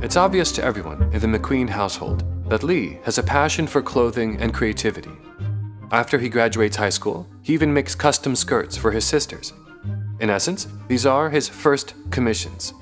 [0.00, 4.40] It's obvious to everyone in the McQueen household that Lee has a passion for clothing
[4.40, 5.10] and creativity.
[5.90, 9.52] After he graduates high school, he even makes custom skirts for his sisters.
[10.20, 12.72] In essence, these are his first commissions.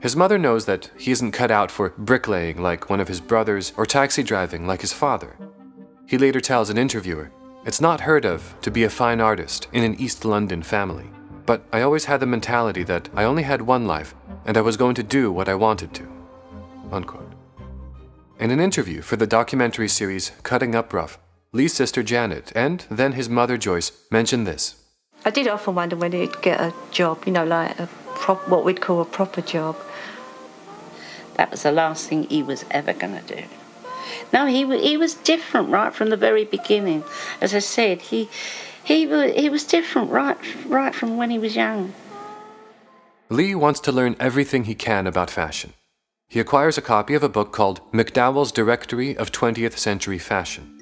[0.00, 3.72] His mother knows that he isn't cut out for bricklaying like one of his brothers
[3.76, 5.36] or taxi driving like his father.
[6.06, 7.32] He later tells an interviewer,
[7.64, 11.10] It's not heard of to be a fine artist in an East London family,
[11.46, 14.14] but I always had the mentality that I only had one life
[14.46, 16.08] and I was going to do what I wanted to.
[16.92, 17.32] Unquote.
[18.38, 21.18] In an interview for the documentary series Cutting Up Rough,
[21.50, 24.76] Lee's sister Janet and then his mother Joyce mentioned this.
[25.24, 27.88] I did often wonder when he'd get a job, you know, like a
[28.18, 29.76] prop, what we'd call a proper job.
[31.34, 33.44] That was the last thing he was ever going to do.
[34.32, 37.04] No, he he was different right from the very beginning.
[37.40, 38.28] As I said, he
[38.82, 41.92] he he was different right right from when he was young.
[43.30, 45.74] Lee wants to learn everything he can about fashion.
[46.28, 50.74] He acquires a copy of a book called McDowell's Directory of 20th Century Fashion.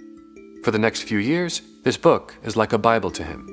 [0.64, 3.46] For the next few years, this book is like a Bible to him.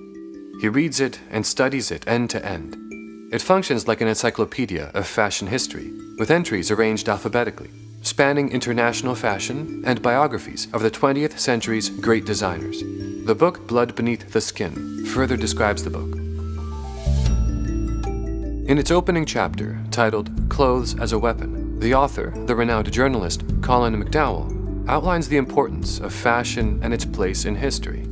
[0.59, 2.82] He reads it and studies it end to end.
[3.33, 7.71] It functions like an encyclopedia of fashion history, with entries arranged alphabetically,
[8.03, 12.83] spanning international fashion and biographies of the 20th century's great designers.
[13.25, 16.15] The book Blood Beneath the Skin further describes the book.
[18.69, 23.99] In its opening chapter, titled Clothes as a Weapon, the author, the renowned journalist Colin
[23.99, 28.05] McDowell, outlines the importance of fashion and its place in history.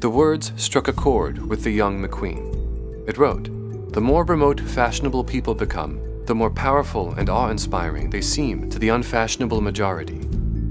[0.00, 3.08] The words struck a chord with the young McQueen.
[3.08, 3.50] It wrote,
[3.92, 8.78] The more remote fashionable people become, the more powerful and awe inspiring they seem to
[8.78, 10.16] the unfashionable majority.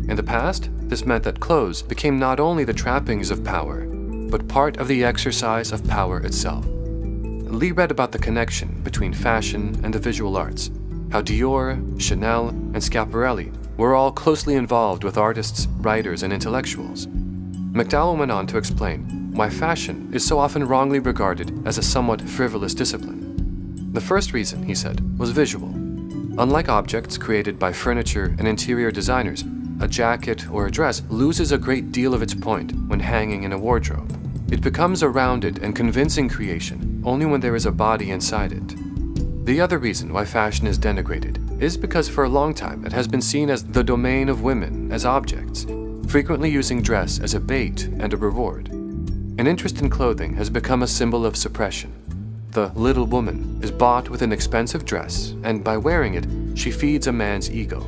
[0.07, 3.85] In the past, this meant that clothes became not only the trappings of power,
[4.29, 6.65] but part of the exercise of power itself.
[6.67, 10.69] Lee read about the connection between fashion and the visual arts,
[11.11, 17.07] how Dior, Chanel, and Schiaparelli were all closely involved with artists, writers, and intellectuals.
[17.07, 22.21] McDowell went on to explain why fashion is so often wrongly regarded as a somewhat
[22.21, 23.91] frivolous discipline.
[23.93, 25.69] The first reason, he said, was visual.
[26.39, 29.43] Unlike objects created by furniture and interior designers,
[29.79, 33.53] a jacket or a dress loses a great deal of its point when hanging in
[33.53, 34.11] a wardrobe.
[34.51, 39.45] It becomes a rounded and convincing creation only when there is a body inside it.
[39.45, 43.07] The other reason why fashion is denigrated is because for a long time it has
[43.07, 45.67] been seen as the domain of women as objects,
[46.07, 48.76] frequently using dress as a bait and a reward.
[49.39, 51.93] An interest in clothing has become a symbol of suppression.
[52.51, 56.25] The little woman is bought with an expensive dress, and by wearing it,
[56.57, 57.85] she feeds a man's ego.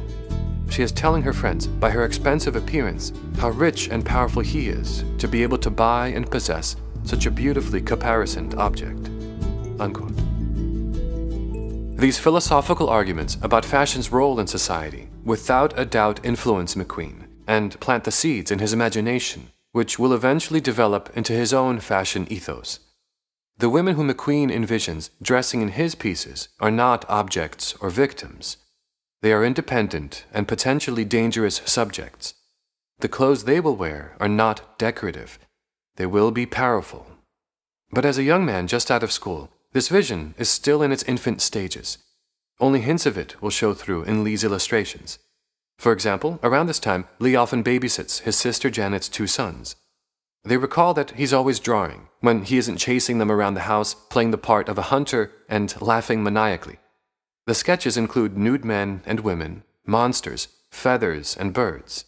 [0.70, 5.04] She is telling her friends, by her expensive appearance, how rich and powerful he is
[5.18, 9.10] to be able to buy and possess such a beautifully caparisoned object.
[9.80, 10.16] Unquote.
[11.98, 18.04] These philosophical arguments about fashion's role in society without a doubt influence McQueen and plant
[18.04, 22.80] the seeds in his imagination, which will eventually develop into his own fashion ethos.
[23.58, 28.58] The women whom McQueen envisions dressing in his pieces are not objects or victims.
[29.22, 32.36] They are independent and potentially dangerous subjects.
[33.00, 35.40] The clothes they will wear are not decorative,
[35.98, 37.06] they will be powerful.
[37.92, 41.04] But as a young man just out of school, this vision is still in its
[41.04, 41.98] infant stages.
[42.60, 45.20] Only hints of it will show through in Lee's illustrations.
[45.80, 49.78] For example, around this time, Lee often babysits his sister Janet's two sons.
[50.44, 54.32] They recall that he's always drawing, when he isn't chasing them around the house, playing
[54.32, 56.80] the part of a hunter, and laughing maniacally.
[57.48, 62.04] The sketches include nude men and women, monsters, feathers, and birds.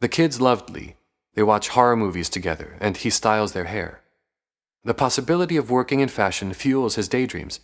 [0.00, 0.94] The kids loved Lee,
[1.34, 4.02] they watch horror movies together, and he styles their hair.
[4.84, 7.58] The possibility of working in fashion fuels his daydreams,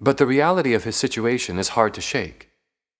[0.00, 2.51] but the reality of his situation is hard to shake.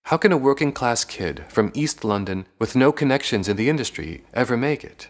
[0.06, 4.24] How can a working class kid from East London with no connections in the industry
[4.34, 5.08] ever make it?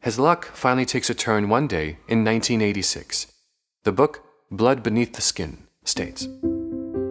[0.00, 3.28] His luck finally takes a turn one day in 1986.
[3.84, 6.28] The book, Blood Beneath the Skin, states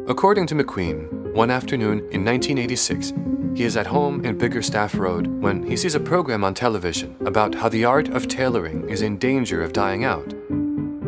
[0.08, 3.14] According to McQueen, one afternoon in 1986,
[3.56, 7.56] he is at home in Biggerstaff Road when he sees a program on television about
[7.56, 10.34] how the art of tailoring is in danger of dying out.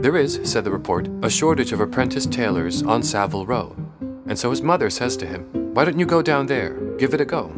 [0.02, 3.76] There is, said the report, a shortage of apprentice tailors on Savile Row,
[4.28, 6.76] and so his mother says to him, Why don't you go down there?
[7.00, 7.52] Give it a go.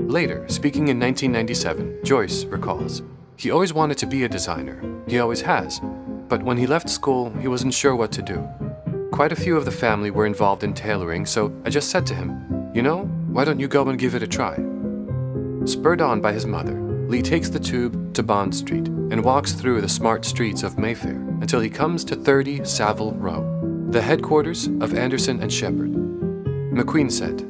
[0.00, 3.02] Later, speaking in 1997, Joyce recalls,
[3.36, 4.82] He always wanted to be a designer.
[5.06, 5.80] He always has.
[6.26, 8.48] But when he left school, he wasn't sure what to do.
[9.12, 12.14] Quite a few of the family were involved in tailoring, so I just said to
[12.14, 14.56] him, You know, why don't you go and give it a try?
[15.64, 16.74] Spurred on by his mother,
[17.06, 21.14] Lee takes the tube to Bond Street and walks through the smart streets of Mayfair
[21.40, 26.07] until he comes to 30 Savile Row, the headquarters of Anderson and Sheppard.
[26.78, 27.44] McQueen said,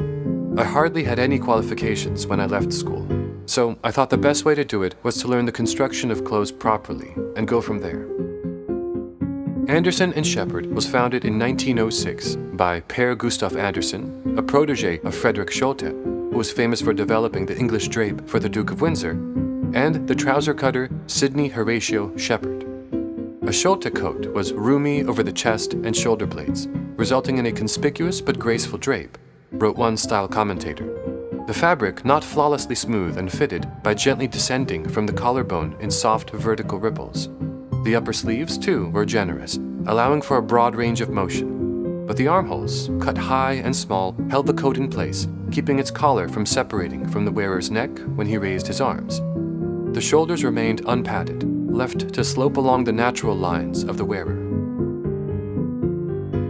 [0.59, 3.07] I hardly had any qualifications when I left school,
[3.45, 6.25] so I thought the best way to do it was to learn the construction of
[6.25, 8.09] clothes properly and go from there.
[9.71, 15.51] Anderson and Sheppard was founded in 1906 by Per Gustav Anderson, a protege of Frederick
[15.51, 19.11] Scholte, who was famous for developing the English drape for the Duke of Windsor,
[19.75, 22.63] and the trouser cutter Sidney Horatio Sheppard.
[23.43, 26.67] A Scholte coat was roomy over the chest and shoulder blades,
[26.99, 29.17] resulting in a conspicuous but graceful drape,
[29.53, 30.85] wrote one style commentator.
[31.47, 36.31] The fabric not flawlessly smooth and fitted by gently descending from the collarbone in soft
[36.31, 37.29] vertical ripples.
[37.85, 42.05] The upper sleeves, too, were generous, allowing for a broad range of motion.
[42.05, 46.29] But the armholes, cut high and small, held the coat in place, keeping its collar
[46.29, 49.21] from separating from the wearer's neck when he raised his arms.
[49.95, 54.48] The shoulders remained unpadded, left to slope along the natural lines of the wearer.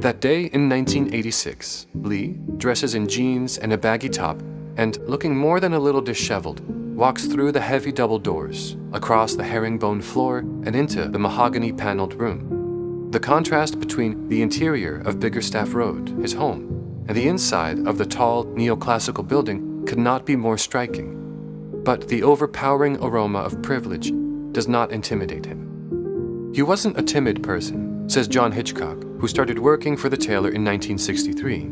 [0.01, 4.41] That day in 1986, Lee, dresses in jeans and a baggy top,
[4.77, 6.61] and looking more than a little disheveled,
[6.95, 12.15] walks through the heavy double doors, across the herringbone floor, and into the mahogany paneled
[12.15, 13.11] room.
[13.11, 18.07] The contrast between the interior of Biggerstaff Road, his home, and the inside of the
[18.07, 21.83] tall neoclassical building could not be more striking.
[21.83, 24.13] But the overpowering aroma of privilege
[24.53, 26.53] does not intimidate him.
[26.55, 30.65] He wasn't a timid person, says John Hitchcock, who started working for the tailor in
[30.65, 31.69] 1963.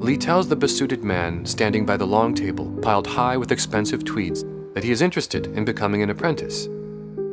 [0.00, 4.44] Lee tells the besuited man standing by the long table, piled high with expensive tweeds,
[4.74, 6.66] that he is interested in becoming an apprentice.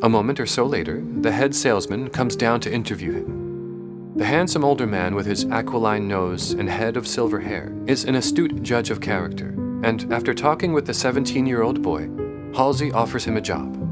[0.03, 4.13] A moment or so later, the head salesman comes down to interview him.
[4.15, 8.15] The handsome older man with his aquiline nose and head of silver hair is an
[8.15, 9.49] astute judge of character,
[9.83, 12.09] and after talking with the 17 year old boy,
[12.55, 13.86] Halsey offers him a job.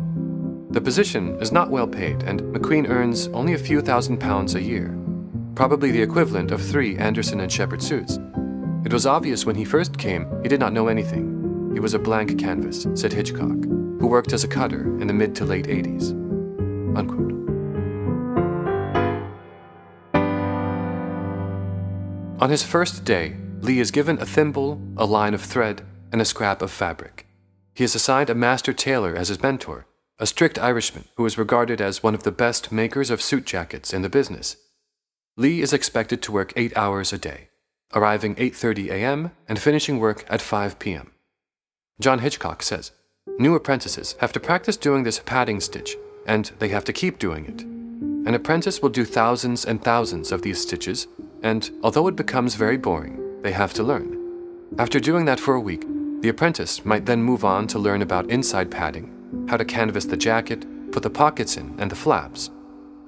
[0.76, 4.62] The position is not well paid, and McQueen earns only a few thousand pounds a
[4.62, 4.94] year,
[5.56, 8.20] probably the equivalent of three Anderson and Sheppard suits.
[8.84, 11.72] It was obvious when he first came he did not know anything.
[11.74, 15.34] He was a blank canvas, said Hitchcock, who worked as a cutter in the mid
[15.36, 16.10] to late 80s.
[16.98, 17.32] Unquote.
[22.42, 26.26] On his first day, Lee is given a thimble, a line of thread, and a
[26.26, 27.28] scrap of fabric.
[27.74, 31.82] He is assigned a master tailor as his mentor, a strict Irishman who is regarded
[31.82, 34.56] as one of the best makers of suit jackets in the business.
[35.36, 37.50] Lee is expected to work 8 hours a day,
[37.94, 39.32] arriving 8:30 a.m.
[39.50, 41.12] and finishing work at 5 p.m.
[42.00, 42.92] John Hitchcock says,
[43.38, 47.46] "New apprentices have to practice doing this padding stitch, and they have to keep doing
[47.46, 47.62] it.
[48.28, 51.08] An apprentice will do thousands and thousands of these stitches,
[51.44, 54.18] and although it becomes very boring, they have to learn.
[54.80, 55.86] After doing that for a week,
[56.22, 59.15] the apprentice might then move on to learn about inside padding,
[59.48, 62.50] how to canvas the jacket, put the pockets in, and the flaps.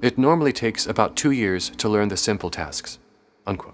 [0.01, 2.99] It normally takes about two years to learn the simple tasks.
[3.45, 3.73] Unquote.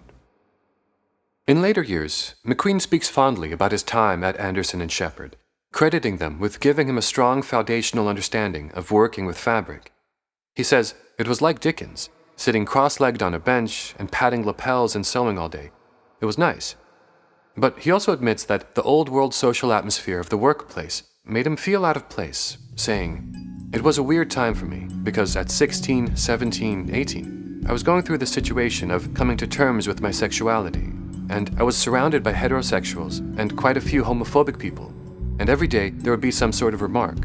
[1.46, 5.36] In later years, McQueen speaks fondly about his time at Anderson and Sheppard,
[5.74, 9.91] crediting them with giving him a strong foundational understanding of working with fabric.
[10.56, 14.96] He says, It was like Dickens, sitting cross legged on a bench and padding lapels
[14.96, 15.72] and sewing all day.
[16.22, 16.76] It was nice.
[17.58, 21.55] But he also admits that the old world social atmosphere of the workplace made him
[21.55, 26.15] feel out of place, saying, It was a weird time for me because at 16,
[26.15, 30.91] 17, 18, I was going through the situation of coming to terms with my sexuality,
[31.30, 34.93] and I was surrounded by heterosexuals and quite a few homophobic people,
[35.39, 37.17] and every day there would be some sort of remark.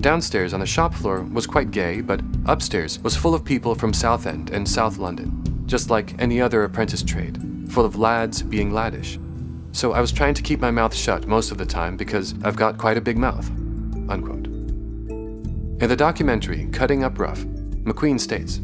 [0.00, 3.92] Downstairs on the shop floor was quite gay, but upstairs was full of people from
[3.92, 9.18] Southend and South London, just like any other apprentice trade, full of lads being laddish.
[9.78, 12.56] So I was trying to keep my mouth shut most of the time because I've
[12.56, 13.48] got quite a big mouth.
[14.08, 14.48] Unquote.
[14.48, 17.44] In the documentary Cutting Up Rough,
[17.84, 18.58] McQueen states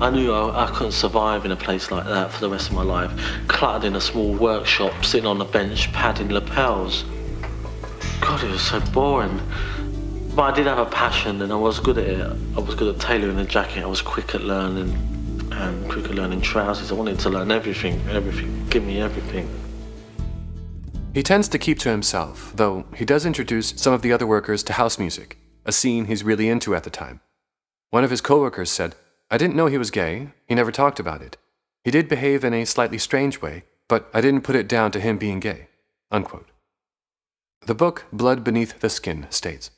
[0.00, 2.76] I knew I, I couldn't survive in a place like that for the rest of
[2.76, 3.10] my life,
[3.48, 7.04] cluttered in a small workshop, sitting on a bench, padding lapels.
[8.20, 9.40] God, it was so boring.
[10.36, 12.36] But I did have a passion and I was good at it.
[12.56, 14.96] I was good at tailoring a jacket, I was quick at learning
[15.50, 16.92] and quick at learning trousers.
[16.92, 18.68] I wanted to learn everything, everything.
[18.68, 19.61] Give me everything.
[21.14, 24.62] He tends to keep to himself, though he does introduce some of the other workers
[24.62, 25.36] to house music,
[25.66, 27.20] a scene he's really into at the time.
[27.90, 28.94] One of his coworkers said,
[29.30, 31.36] I didn't know he was gay, he never talked about it.
[31.84, 35.00] He did behave in a slightly strange way, but I didn't put it down to
[35.00, 35.68] him being gay.
[36.10, 36.48] Unquote.
[37.66, 39.70] The book Blood Beneath the Skin states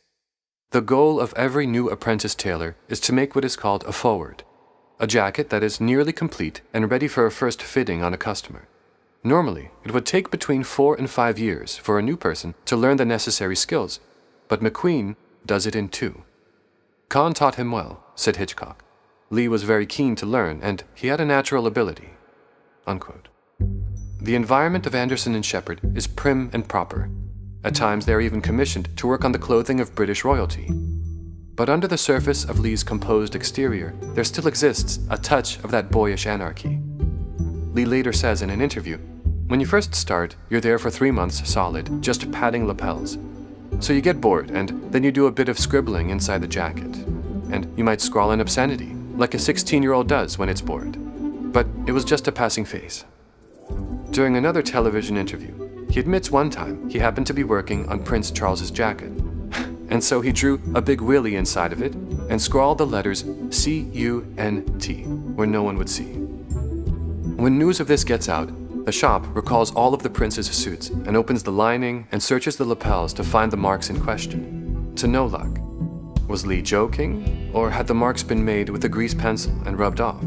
[0.70, 4.44] The goal of every new apprentice tailor is to make what is called a forward,
[5.00, 8.68] a jacket that is nearly complete and ready for a first fitting on a customer.
[9.26, 12.98] Normally, it would take between four and five years for a new person to learn
[12.98, 13.98] the necessary skills,
[14.48, 15.16] but McQueen
[15.46, 16.24] does it in two.
[17.08, 18.84] Con taught him well, said Hitchcock.
[19.30, 22.10] Lee was very keen to learn, and he had a natural ability.
[22.86, 23.28] Unquote.
[24.20, 27.08] The environment of Anderson and Sheppard is prim and proper.
[27.64, 30.68] At times, they are even commissioned to work on the clothing of British royalty.
[31.54, 35.90] But under the surface of Lee's composed exterior, there still exists a touch of that
[35.90, 36.78] boyish anarchy.
[37.72, 38.98] Lee later says in an interview
[39.46, 43.18] When you first start, you're there for three months solid, just padding lapels.
[43.78, 46.96] So you get bored, and then you do a bit of scribbling inside the jacket.
[47.52, 50.96] And you might scrawl an obscenity, like a 16 year old does when it's bored.
[51.52, 53.04] But it was just a passing phase.
[54.12, 58.30] During another television interview, he admits one time he happened to be working on Prince
[58.30, 59.10] Charles's jacket.
[59.90, 61.94] and so he drew a big willy inside of it
[62.30, 66.14] and scrawled the letters C U N T, where no one would see.
[67.36, 68.50] When news of this gets out,
[68.84, 72.64] the shop recalls all of the prince's suits and opens the lining and searches the
[72.64, 74.92] lapels to find the marks in question.
[74.96, 75.58] To no luck.
[76.28, 80.00] Was Lee joking, or had the marks been made with a grease pencil and rubbed
[80.00, 80.22] off?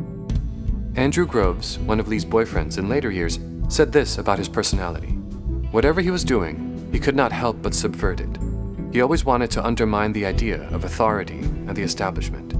[0.96, 5.10] Andrew Groves, one of Lee's boyfriends in later years, said this about his personality.
[5.72, 8.40] Whatever he was doing, he could not help but subvert it.
[8.92, 12.56] He always wanted to undermine the idea of authority and the establishment.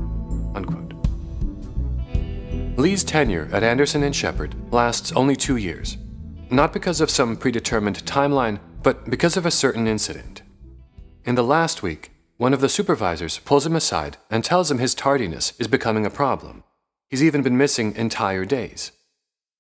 [2.78, 5.98] Lee's tenure at Anderson and Sheppard lasts only two years,
[6.52, 10.44] not because of some predetermined timeline, but because of a certain incident.
[11.26, 14.94] In the last week, one of the supervisors pulls him aside and tells him his
[14.94, 16.64] tardiness is becoming a problem.
[17.10, 18.92] He's even been missing entire days.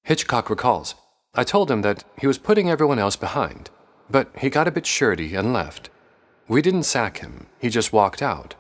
[0.03, 0.93] Hitchcock recalls,
[1.33, 3.71] I told him that he was putting everyone else behind,
[4.11, 5.89] but he got a bit shirty and left.
[6.47, 8.53] We didn't sack him, he just walked out.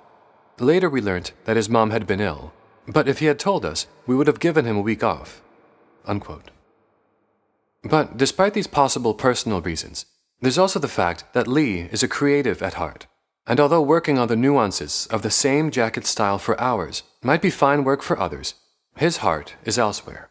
[0.59, 2.53] Later we learned that his mom had been ill,
[2.87, 5.41] but if he had told us, we would have given him a week off.
[6.05, 6.51] Unquote.
[7.83, 10.05] But despite these possible personal reasons,
[10.41, 13.07] there's also the fact that Lee is a creative at heart.
[13.45, 17.49] And although working on the nuances of the same jacket style for hours might be
[17.49, 18.55] fine work for others,
[18.97, 20.29] his heart is elsewhere.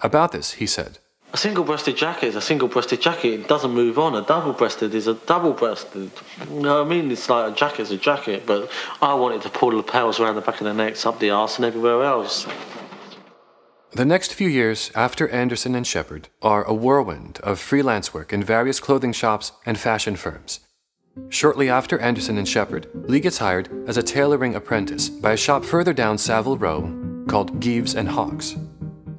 [0.00, 0.98] About this, he said,
[1.34, 3.40] A single breasted jacket is a single breasted jacket.
[3.40, 4.14] It doesn't move on.
[4.14, 6.10] A double breasted is a double breasted.
[6.50, 7.10] You know what I mean?
[7.10, 8.70] It's like a jacket's a jacket, but
[9.00, 11.56] I wanted to pull the lapels around the back of the necks, up the arse,
[11.56, 12.46] and everywhere else.
[13.92, 18.42] The next few years after Anderson and Sheppard are a whirlwind of freelance work in
[18.42, 20.60] various clothing shops and fashion firms.
[21.30, 25.64] Shortly after Anderson and Sheppard, Lee gets hired as a tailoring apprentice by a shop
[25.64, 28.56] further down Savile Row called Gieves and Hawkes.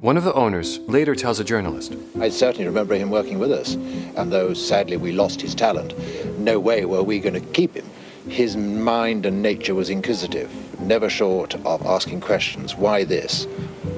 [0.04, 3.72] One of the owners later tells a journalist, I certainly remember him working with us,
[4.16, 5.94] and though sadly we lost his talent,
[6.38, 7.86] no way were we going to keep him.
[8.28, 12.74] His mind and nature was inquisitive, never short of asking questions.
[12.76, 13.46] Why this?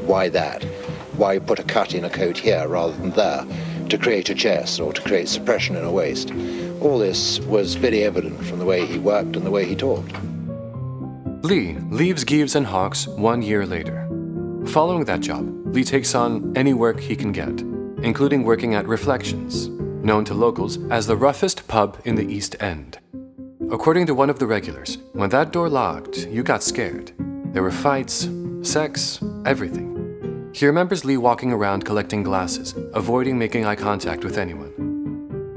[0.05, 0.63] Why that?
[1.17, 3.45] Why put a cut in a coat here rather than there?
[3.89, 6.31] To create a chest or to create suppression in a waist?
[6.81, 10.15] All this was very evident from the way he worked and the way he talked.
[11.43, 14.07] Lee leaves Gieves and Hawkes one year later.
[14.67, 17.61] Following that job, Lee takes on any work he can get,
[18.03, 22.99] including working at Reflections, known to locals as the roughest pub in the East End.
[23.71, 27.13] According to one of the regulars, when that door locked, you got scared.
[27.53, 28.29] There were fights,
[28.63, 30.51] sex, everything.
[30.55, 34.73] He remembers Lee walking around collecting glasses, avoiding making eye contact with anyone.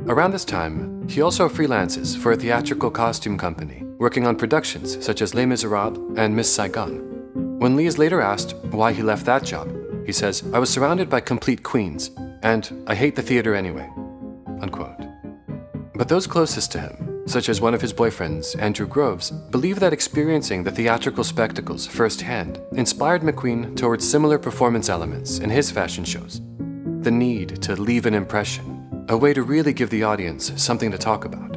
[0.08, 5.22] Around this time, he also freelances for a theatrical costume company, working on productions such
[5.22, 7.60] as Les Miserables and Miss Saigon.
[7.60, 9.70] When Lee is later asked why he left that job,
[10.10, 12.10] he says, I was surrounded by complete queens,
[12.42, 13.88] and I hate the theater anyway.
[14.60, 14.98] Unquote.
[15.94, 19.94] But those closest to him, such as one of his boyfriends, Andrew Groves, believe that
[19.94, 26.42] experiencing the theatrical spectacles firsthand inspired McQueen towards similar performance elements in his fashion shows.
[27.02, 30.98] The need to leave an impression, a way to really give the audience something to
[30.98, 31.56] talk about.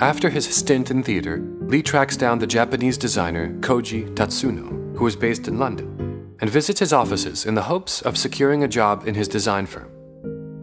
[0.00, 5.16] After his stint in theater, Lee tracks down the Japanese designer Koji Tatsuno, who is
[5.16, 5.93] based in London,
[6.44, 9.88] and visits his offices in the hopes of securing a job in his design firm.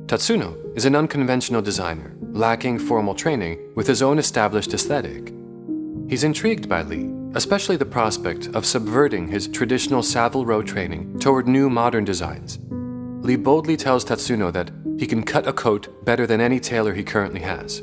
[0.06, 5.34] Tatsuno is an unconventional designer, lacking formal training with his own established aesthetic.
[6.08, 11.48] He's intrigued by Lee, especially the prospect of subverting his traditional Savile Row training toward
[11.48, 12.60] new modern designs.
[13.26, 14.70] Lee boldly tells Tatsuno that
[15.00, 17.82] he can cut a coat better than any tailor he currently has.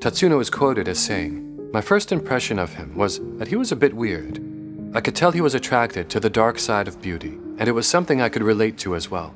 [0.00, 3.76] Tatsuno is quoted as saying, My first impression of him was that he was a
[3.76, 4.51] bit weird.
[4.94, 7.88] I could tell he was attracted to the dark side of beauty, and it was
[7.88, 9.34] something I could relate to as well.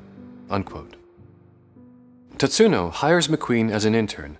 [0.51, 0.95] Unquote.
[2.37, 4.37] Tatsuno hires McQueen as an intern.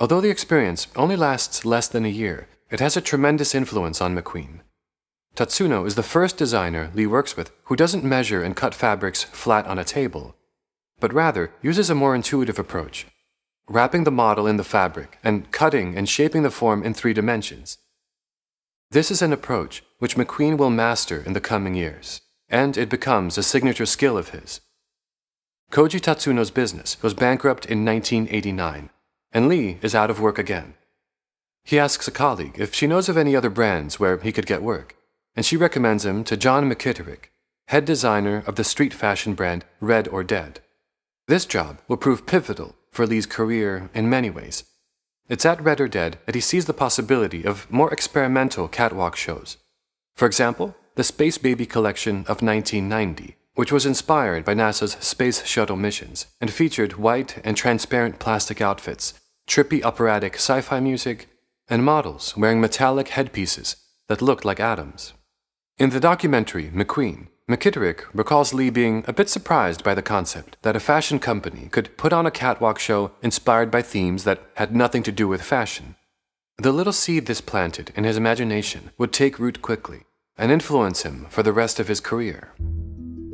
[0.00, 4.16] Although the experience only lasts less than a year, it has a tremendous influence on
[4.16, 4.60] McQueen.
[5.36, 9.66] Tatsuno is the first designer Lee works with who doesn't measure and cut fabrics flat
[9.66, 10.34] on a table,
[10.98, 13.06] but rather uses a more intuitive approach,
[13.68, 17.78] wrapping the model in the fabric and cutting and shaping the form in three dimensions.
[18.90, 23.36] This is an approach which McQueen will master in the coming years, and it becomes
[23.36, 24.60] a signature skill of his.
[25.72, 28.90] Koji Tatsuno's business goes bankrupt in 1989,
[29.32, 30.74] and Lee is out of work again.
[31.64, 34.62] He asks a colleague if she knows of any other brands where he could get
[34.62, 34.94] work,
[35.34, 37.30] and she recommends him to John McKitterick,
[37.68, 40.60] head designer of the street fashion brand Red or Dead.
[41.26, 44.62] This job will prove pivotal for Lee's career in many ways.
[45.28, 49.56] It's at Red or Dead that he sees the possibility of more experimental catwalk shows.
[50.16, 55.76] For example, the Space Baby collection of 1990, which was inspired by NASA's Space Shuttle
[55.76, 59.12] missions and featured white and transparent plastic outfits,
[59.46, 61.28] trippy operatic sci fi music,
[61.68, 63.76] and models wearing metallic headpieces
[64.08, 65.12] that looked like atoms.
[65.76, 70.76] In the documentary McQueen, McKitterick recalls Lee being a bit surprised by the concept that
[70.76, 75.02] a fashion company could put on a catwalk show inspired by themes that had nothing
[75.02, 75.94] to do with fashion.
[76.58, 80.04] The little seed this planted in his imagination would take root quickly
[80.38, 82.54] and influence him for the rest of his career.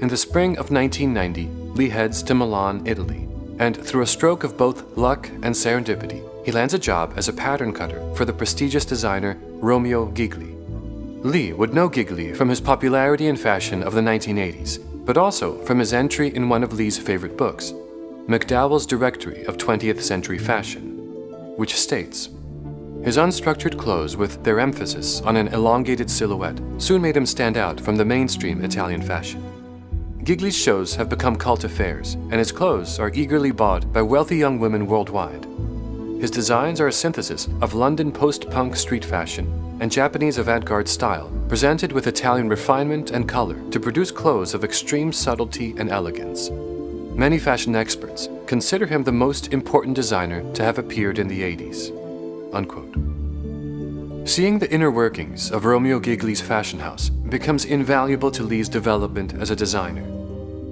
[0.00, 1.46] In the spring of 1990,
[1.76, 3.28] Lee heads to Milan, Italy,
[3.60, 7.32] and through a stroke of both luck and serendipity, he lands a job as a
[7.32, 10.56] pattern cutter for the prestigious designer Romeo Gigli.
[11.24, 15.78] Lee would know Gigli from his popularity in fashion of the 1980s, but also from
[15.78, 17.70] his entry in one of Lee's favorite books,
[18.26, 20.98] McDowell's Directory of 20th Century Fashion,
[21.56, 22.28] which states
[23.04, 27.80] His unstructured clothes, with their emphasis on an elongated silhouette, soon made him stand out
[27.80, 29.42] from the mainstream Italian fashion.
[30.22, 34.60] Gigli's shows have become cult affairs, and his clothes are eagerly bought by wealthy young
[34.60, 35.44] women worldwide.
[36.20, 40.86] His designs are a synthesis of London post punk street fashion and Japanese avant garde
[40.86, 46.50] style, presented with Italian refinement and color to produce clothes of extreme subtlety and elegance.
[46.50, 52.01] Many fashion experts consider him the most important designer to have appeared in the 80s.
[52.52, 52.94] Unquote.
[54.28, 59.50] Seeing the inner workings of Romeo Gigli's fashion house becomes invaluable to Lee's development as
[59.50, 60.06] a designer.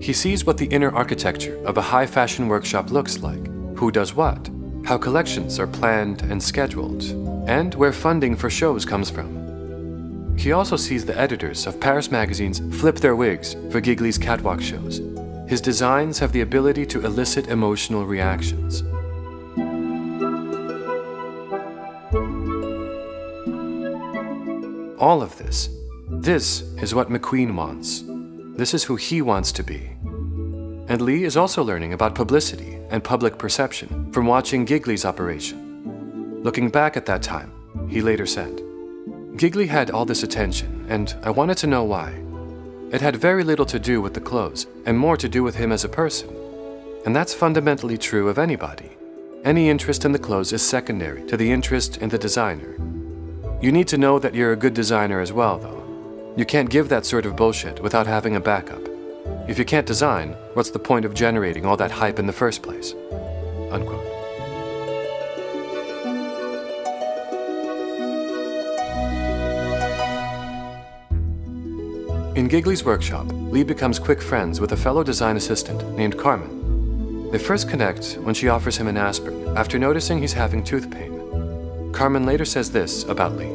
[0.00, 3.44] He sees what the inner architecture of a high fashion workshop looks like,
[3.76, 4.48] who does what,
[4.84, 7.02] how collections are planned and scheduled,
[7.48, 10.36] and where funding for shows comes from.
[10.38, 15.02] He also sees the editors of Paris magazines flip their wigs for Gigli's catwalk shows.
[15.48, 18.82] His designs have the ability to elicit emotional reactions.
[25.00, 25.70] All of this,
[26.10, 28.04] this is what McQueen wants.
[28.58, 29.96] This is who he wants to be.
[30.88, 36.42] And Lee is also learning about publicity and public perception from watching Gigli's operation.
[36.42, 37.50] Looking back at that time,
[37.88, 38.58] he later said,
[39.36, 42.12] Gigli had all this attention, and I wanted to know why.
[42.92, 45.72] It had very little to do with the clothes, and more to do with him
[45.72, 46.28] as a person.
[47.06, 48.90] And that's fundamentally true of anybody.
[49.44, 52.76] Any interest in the clothes is secondary to the interest in the designer.
[53.60, 55.84] You need to know that you're a good designer as well, though.
[56.34, 58.80] You can't give that sort of bullshit without having a backup.
[59.46, 62.62] If you can't design, what's the point of generating all that hype in the first
[62.62, 62.94] place?
[63.70, 64.06] Unquote.
[72.34, 77.30] In Gigli's workshop, Lee becomes quick friends with a fellow design assistant named Carmen.
[77.30, 81.19] They first connect when she offers him an aspirin after noticing he's having tooth pain.
[81.92, 83.52] Carmen later says this about Lee.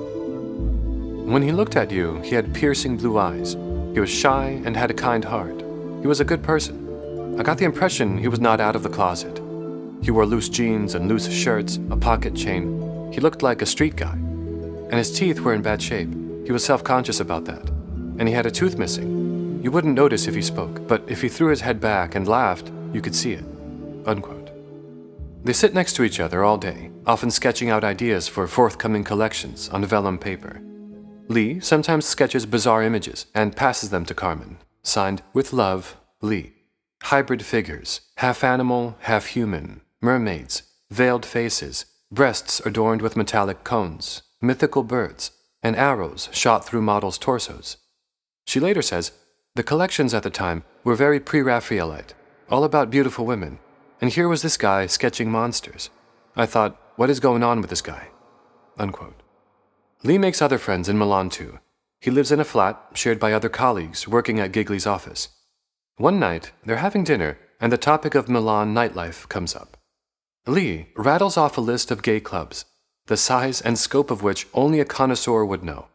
[1.25, 3.53] When he looked at you, he had piercing blue eyes.
[3.93, 5.61] He was shy and had a kind heart.
[6.01, 7.39] He was a good person.
[7.39, 9.41] I got the impression he was not out of the closet.
[10.03, 13.11] He wore loose jeans and loose shirts, a pocket chain.
[13.11, 14.13] He looked like a street guy.
[14.13, 16.09] And his teeth were in bad shape.
[16.45, 17.67] He was self conscious about that.
[18.19, 19.61] And he had a tooth missing.
[19.63, 22.71] You wouldn't notice if he spoke, but if he threw his head back and laughed,
[22.93, 23.43] you could see it.
[24.05, 24.51] Unquote.
[25.43, 29.69] They sit next to each other all day, often sketching out ideas for forthcoming collections
[29.69, 30.61] on vellum paper.
[31.27, 36.53] Lee sometimes sketches bizarre images and passes them to Carmen, signed with love, Lee.
[37.03, 44.83] Hybrid figures, half animal, half human, mermaids, veiled faces, breasts adorned with metallic cones, mythical
[44.83, 45.31] birds,
[45.61, 47.77] and arrows shot through models' torsos.
[48.45, 49.11] She later says,
[49.55, 52.13] The collections at the time were very pre Raphaelite,
[52.49, 53.59] all about beautiful women,
[53.99, 55.89] and here was this guy sketching monsters.
[56.35, 58.09] I thought, what is going on with this guy?
[58.77, 59.21] Unquote.
[60.03, 61.59] Lee makes other friends in Milan too.
[61.99, 65.29] He lives in a flat shared by other colleagues working at Gigli's office.
[65.97, 69.77] One night, they're having dinner, and the topic of Milan nightlife comes up.
[70.45, 72.65] Lee rattles off a list of gay clubs,
[73.07, 75.87] the size and scope of which only a connoisseur would know.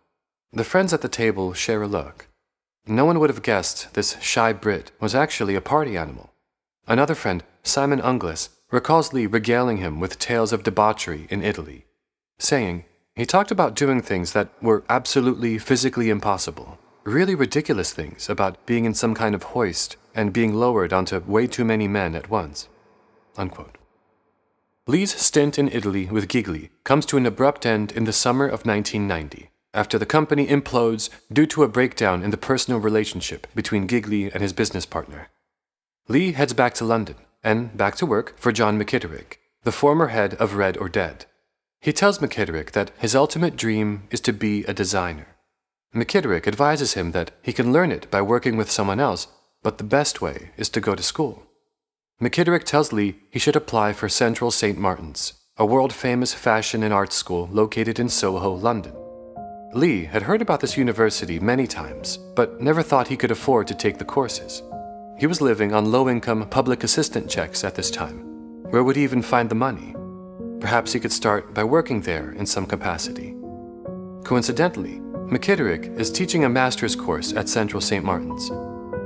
[0.53, 2.27] The friends at the table share a look.
[2.87, 6.33] No one would have guessed this shy Brit was actually a party animal.
[6.89, 11.85] Another friend, Simon Ungless, recalls Lee regaling him with tales of debauchery in Italy,
[12.39, 12.85] saying,
[13.17, 16.79] he talked about doing things that were absolutely physically impossible.
[17.05, 21.47] Really ridiculous things about being in some kind of hoist and being lowered onto way
[21.47, 22.69] too many men at once.
[23.37, 23.77] Unquote.
[24.87, 28.65] Lee's stint in Italy with Gigli comes to an abrupt end in the summer of
[28.65, 34.33] 1990, after the company implodes due to a breakdown in the personal relationship between Gigli
[34.33, 35.29] and his business partner.
[36.09, 40.35] Lee heads back to London and back to work for John McKitterick, the former head
[40.35, 41.27] of Red or Dead.
[41.81, 45.37] He tells McKitterick that his ultimate dream is to be a designer.
[45.95, 49.27] McKitterick advises him that he can learn it by working with someone else,
[49.63, 51.47] but the best way is to go to school.
[52.21, 54.79] McKitterick tells Lee he should apply for Central St.
[54.79, 58.95] Martin's, a world famous fashion and art school located in Soho, London.
[59.73, 63.75] Lee had heard about this university many times, but never thought he could afford to
[63.75, 64.63] take the courses.
[65.21, 68.21] He was living on low income public assistant checks at this time.
[68.71, 69.95] Where would he even find the money?
[70.61, 73.37] Perhaps he could start by working there in some capacity.
[74.25, 78.03] Coincidentally, McKitterick is teaching a master's course at Central St.
[78.03, 78.51] Martin's.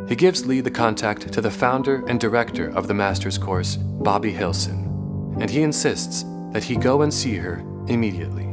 [0.08, 4.30] He gives Lee the contact to the founder and director of the master's course, Bobby
[4.30, 7.58] Hillson, and he insists that he go and see her
[7.88, 8.46] immediately.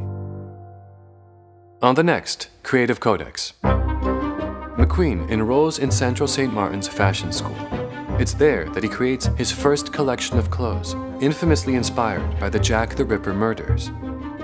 [1.80, 3.52] On the next Creative Codex.
[4.76, 6.50] McQueen enrolls in Central St.
[6.50, 7.54] Martin's Fashion School.
[8.18, 12.94] It's there that he creates his first collection of clothes, infamously inspired by the Jack
[12.94, 13.90] the Ripper murders.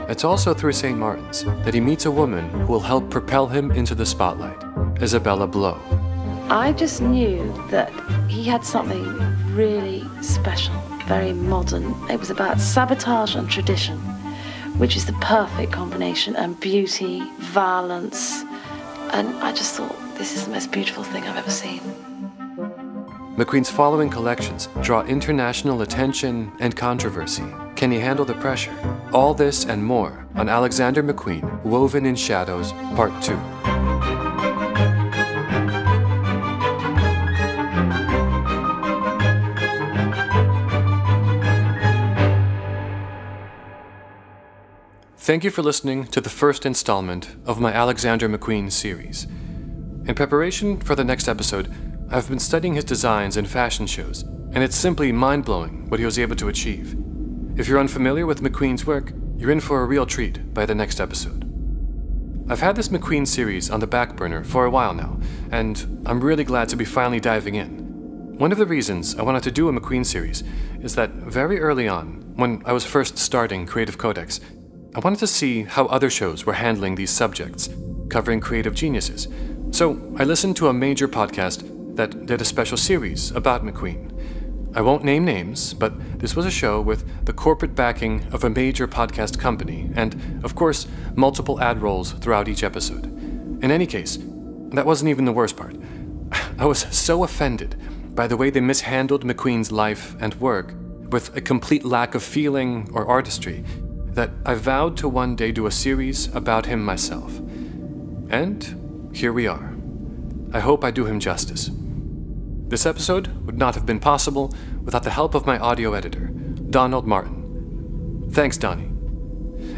[0.07, 0.99] It's also through St.
[0.99, 4.63] Martin's that he meets a woman who will help propel him into the spotlight,
[5.01, 5.81] Isabella Blow.
[6.51, 7.91] I just knew that
[8.29, 9.05] he had something
[9.55, 10.75] really special,
[11.07, 11.95] very modern.
[12.11, 13.97] It was about sabotage and tradition,
[14.77, 18.43] which is the perfect combination, and beauty, violence.
[19.13, 21.81] And I just thought, this is the most beautiful thing I've ever seen.
[23.37, 27.45] McQueen's following collections draw international attention and controversy.
[27.77, 28.75] Can he handle the pressure?
[29.13, 33.39] All this and more on Alexander McQueen, Woven in Shadows, Part 2.
[45.17, 49.29] Thank you for listening to the first installment of my Alexander McQueen series.
[50.09, 51.71] In preparation for the next episode,
[52.11, 56.07] I've been studying his designs in fashion shows, and it's simply mind blowing what he
[56.07, 56.97] was able to achieve.
[57.57, 60.99] If you're unfamiliar with McQueen's work, you're in for a real treat by the next
[60.99, 61.45] episode.
[62.49, 66.25] I've had this McQueen series on the back burner for a while now, and I'm
[66.25, 68.39] really glad to be finally diving in.
[68.39, 70.43] One of the reasons I wanted to do a McQueen series
[70.81, 74.41] is that very early on, when I was first starting Creative Codex,
[74.95, 77.69] I wanted to see how other shows were handling these subjects,
[78.09, 79.29] covering creative geniuses.
[79.71, 84.13] So I listened to a major podcast that did a special series about McQueen.
[84.75, 88.51] I won't name names, but this was a show with the corporate backing of a
[88.51, 93.05] major podcast company, and, of course, multiple ad rolls throughout each episode.
[93.63, 94.19] In any case,
[94.71, 95.77] that wasn't even the worst part.
[96.59, 97.77] I was so offended
[98.15, 100.75] by the way they mishandled McQueen's life and work,
[101.11, 103.65] with a complete lack of feeling or artistry,
[104.11, 107.39] that I vowed to one day do a series about him myself.
[108.31, 108.78] And
[109.13, 109.75] here we are.
[110.53, 111.71] I hope I do him justice.
[112.69, 116.27] This episode would not have been possible without the help of my audio editor,
[116.71, 118.29] Donald Martin.
[118.31, 118.85] Thanks, Donnie.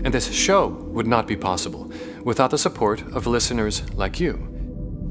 [0.05, 1.91] And this show would not be possible
[2.25, 4.47] without the support of listeners like you.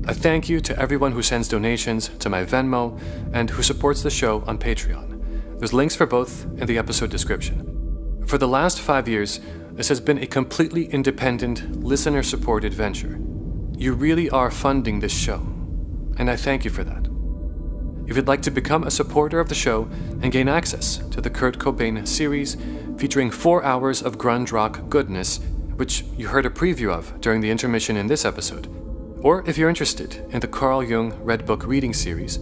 [0.05, 2.99] I thank you to everyone who sends donations to my Venmo
[3.33, 5.57] and who supports the show on Patreon.
[5.59, 8.23] There's links for both in the episode description.
[8.27, 9.39] For the last five years,
[9.71, 13.19] this has been a completely independent, listener supported venture.
[13.79, 15.37] You really are funding this show,
[16.17, 17.07] and I thank you for that.
[18.07, 19.83] If you'd like to become a supporter of the show
[20.21, 22.57] and gain access to the Kurt Cobain series
[22.97, 25.39] featuring four hours of grunge rock goodness,
[25.77, 28.67] which you heard a preview of during the intermission in this episode,
[29.21, 32.35] or if you're interested in the Carl Jung Red Book reading series,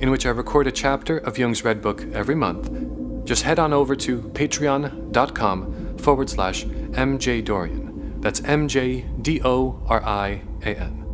[0.00, 3.74] in which I record a chapter of Jung's Red Book every month, just head on
[3.74, 7.87] over to patreon.com forward slash MJ Dorian.
[8.20, 11.04] That's M J D O R I A N.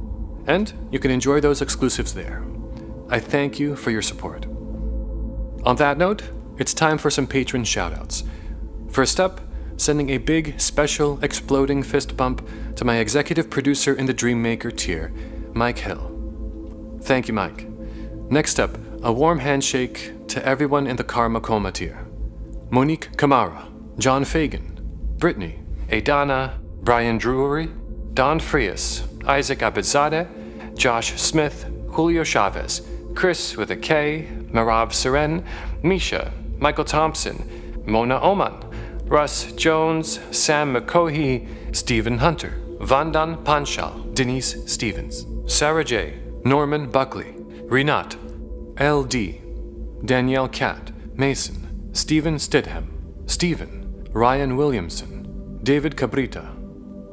[0.47, 2.45] And you can enjoy those exclusives there.
[3.09, 4.47] I thank you for your support.
[5.65, 6.23] On that note,
[6.59, 8.27] it's time for some patron shoutouts.
[8.91, 9.41] First up,
[9.77, 12.47] sending a big, special, exploding fist bump
[12.77, 15.13] to my executive producer in the Dreammaker tier,
[15.53, 16.11] Mike Hill.
[17.03, 17.69] Thank you, Mike.
[18.31, 22.07] Next up, a warm handshake to everyone in the Karma Coma tier
[22.71, 23.67] Monique Kamara,
[23.99, 24.81] John Fagan,
[25.19, 27.71] Brittany, Adana, Brian Drury,
[28.13, 32.83] Don Frias, Isaac Abidzadeh, Josh Smith, Julio Chavez,
[33.15, 35.43] Chris with a K, Marav Seren,
[35.83, 38.53] Misha, Michael Thompson, Mona Oman,
[39.07, 47.33] Russ Jones, Sam McCohey, Stephen Hunter, Vandan Panchal, Denise Stevens, Sarah J., Norman Buckley,
[47.71, 48.17] Renat,
[48.79, 52.89] LD, Danielle Cat, Mason, Stephen Stidham,
[53.25, 56.54] Stephen, Ryan Williamson, David Cabrita,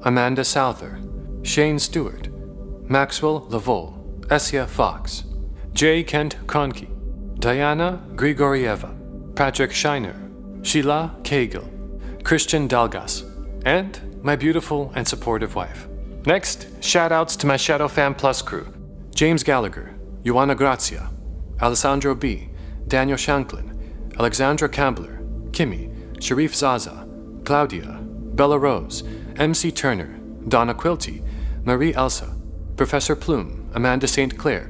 [0.04, 1.00] Amanda Souther,
[1.44, 2.30] Shane Stewart,
[2.90, 5.26] Maxwell Lavole, Essia Fox,
[5.74, 6.04] J.
[6.04, 6.90] Kent Conkey,
[7.40, 10.16] Diana Grigorieva, Patrick Shiner,
[10.64, 13.24] Sheila Cagle, Christian Dalgas,
[13.66, 15.88] and my beautiful and supportive wife.
[16.26, 18.68] Next, shoutouts to my Shadow Fam Plus crew
[19.14, 21.10] James Gallagher, Joanna Grazia,
[21.62, 22.50] Alessandro B.,
[22.88, 25.08] Daniel Shanklin, Alexandra Campbell,
[25.52, 27.08] Kimmy, Sharif Zaza,
[27.44, 29.04] Claudia, Bella Rose,
[29.42, 31.26] MC Turner, Donna Quilty,
[31.66, 32.36] Marie Elsa,
[32.78, 34.38] Professor Plume, Amanda St.
[34.38, 34.70] Clair,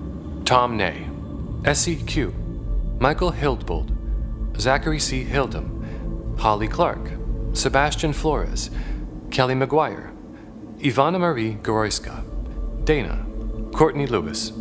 [0.43, 1.07] Tom Ney,
[1.63, 2.33] SEQ,
[2.99, 5.23] Michael Hildbold, Zachary C.
[5.23, 7.09] Hildum, Holly Clark,
[7.53, 8.69] Sebastian Flores,
[9.31, 10.11] Kelly McGuire,
[10.79, 12.21] Ivana Marie Goroyska,
[12.83, 13.25] Dana,
[13.71, 14.51] Courtney Lewis,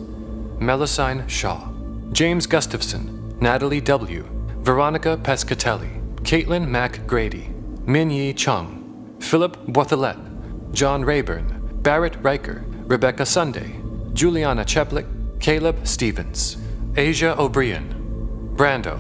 [0.61, 1.73] Melusine Shaw,
[2.13, 4.25] James Gustafson, Natalie W.,
[4.59, 7.54] Veronica Pescatelli, Caitlin Mac Grady,
[7.87, 13.79] Min Yi Chung, Philip Bortholet, John Rayburn, Barrett Riker, Rebecca Sunday,
[14.15, 15.07] Juliana Cheplik,
[15.39, 16.57] Caleb Stevens,
[16.97, 18.99] Asia O'Brien, Brando,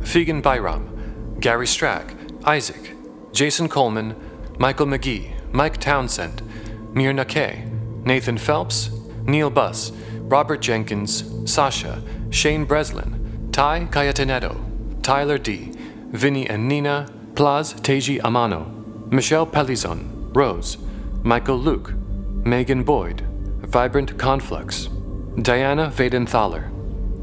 [0.00, 2.14] Fegan Byram, Gary Strack,
[2.44, 2.94] Isaac,
[3.32, 4.14] Jason Coleman,
[4.58, 6.42] Michael McGee, Mike Townsend,
[6.92, 7.66] Mirna Kay,
[8.04, 8.90] Nathan Phelps,
[9.22, 15.72] Neil Buss, Robert Jenkins, Sasha, Shane Breslin, Ty Cayetanetto, Tyler D.,
[16.10, 17.08] Vinny and Nina,
[17.38, 18.66] Plaz Teji Amano,
[19.12, 20.76] Michelle Pelizon, Rose,
[21.22, 21.92] Michael Luke,
[22.44, 23.20] Megan Boyd,
[23.60, 24.88] Vibrant Conflux,
[25.40, 26.68] Diana Vadenthaler,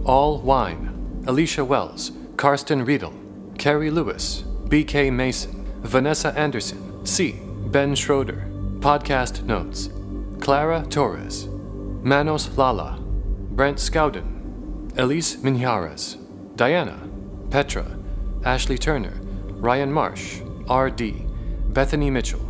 [0.06, 3.14] All Wine, Alicia Wells, Karsten Riedel,
[3.58, 7.34] Carrie Lewis, BK Mason, Vanessa Anderson, C.
[7.66, 8.48] Ben Schroeder,
[8.80, 9.90] Podcast Notes,
[10.40, 11.50] Clara Torres,
[12.04, 16.16] Manos Lala, Brent Scowden, Elise Minjaras,
[16.56, 17.02] Diana,
[17.50, 17.98] Petra,
[18.46, 19.20] Ashley Turner,
[19.66, 21.26] Ryan Marsh, R.D.,
[21.70, 22.46] Bethany Mitchell,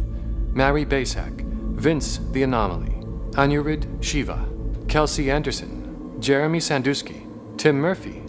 [0.51, 1.45] Mary Basak,
[1.77, 2.91] Vince the Anomaly,
[3.37, 4.45] Anurid Shiva,
[4.89, 8.21] Kelsey Anderson, Jeremy Sandusky, Tim Murphy,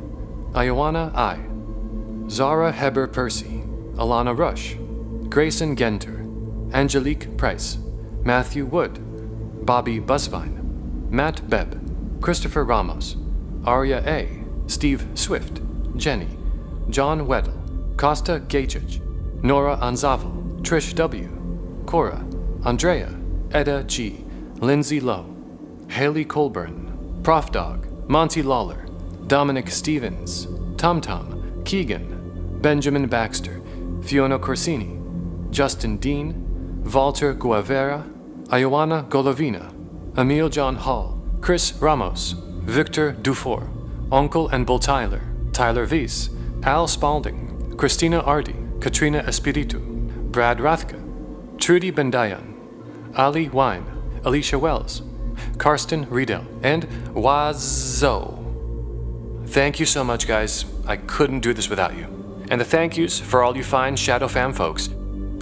[0.52, 1.40] Ioana I,
[2.30, 3.64] Zara Heber Percy,
[3.96, 4.76] Alana Rush,
[5.28, 6.22] Grayson Genter,
[6.72, 7.78] Angelique Price,
[8.22, 13.16] Matthew Wood, Bobby Busvine, Matt Bebb, Christopher Ramos,
[13.64, 15.60] Arya A., Steve Swift,
[15.96, 16.28] Jenny,
[16.88, 17.65] John Weddle,
[17.96, 19.00] Costa Gachich,
[19.42, 22.24] Nora Anzaval, Trish W., Cora,
[22.64, 23.14] Andrea,
[23.52, 24.24] Etta G.,
[24.60, 25.34] Lindsay Lowe,
[25.88, 28.86] Haley Colburn, Prof Dog, Monty Lawler,
[29.26, 33.62] Dominic Stevens, Tom Tom, Keegan, Benjamin Baxter,
[34.02, 35.00] Fiona Corsini,
[35.50, 38.04] Justin Dean, Walter Guavera,
[38.48, 39.72] Ioana Golovina,
[40.18, 43.68] Emil John Hall, Chris Ramos, Victor Dufour,
[44.12, 45.22] Uncle and Bull Tyler,
[45.52, 46.30] Tyler Weiss,
[46.62, 49.78] Al Spalding, Christina Ardi, Katrina Espiritu,
[50.30, 50.98] Brad Rathka,
[51.58, 52.54] Trudy Bendayan,
[53.16, 53.84] Ali Wine,
[54.24, 55.02] Alicia Wells,
[55.58, 58.42] Karsten Riedel, and Wazo.
[59.48, 60.64] Thank you so much, guys.
[60.86, 62.06] I couldn't do this without you.
[62.50, 64.88] And the thank yous for all you fine Shadow Fam folks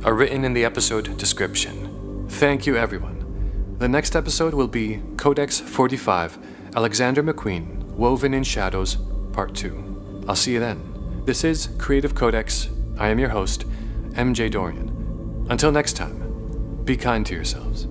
[0.05, 2.27] are written in the episode description.
[2.29, 3.77] Thank you, everyone.
[3.79, 6.39] The next episode will be Codex 45
[6.75, 8.97] Alexander McQueen Woven in Shadows,
[9.33, 10.25] Part 2.
[10.29, 10.94] I'll see you then.
[11.25, 12.69] This is Creative Codex.
[12.99, 13.65] I am your host,
[14.11, 15.47] MJ Dorian.
[15.49, 17.89] Until next time, be kind to yourselves.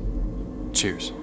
[0.71, 1.13] Cheers.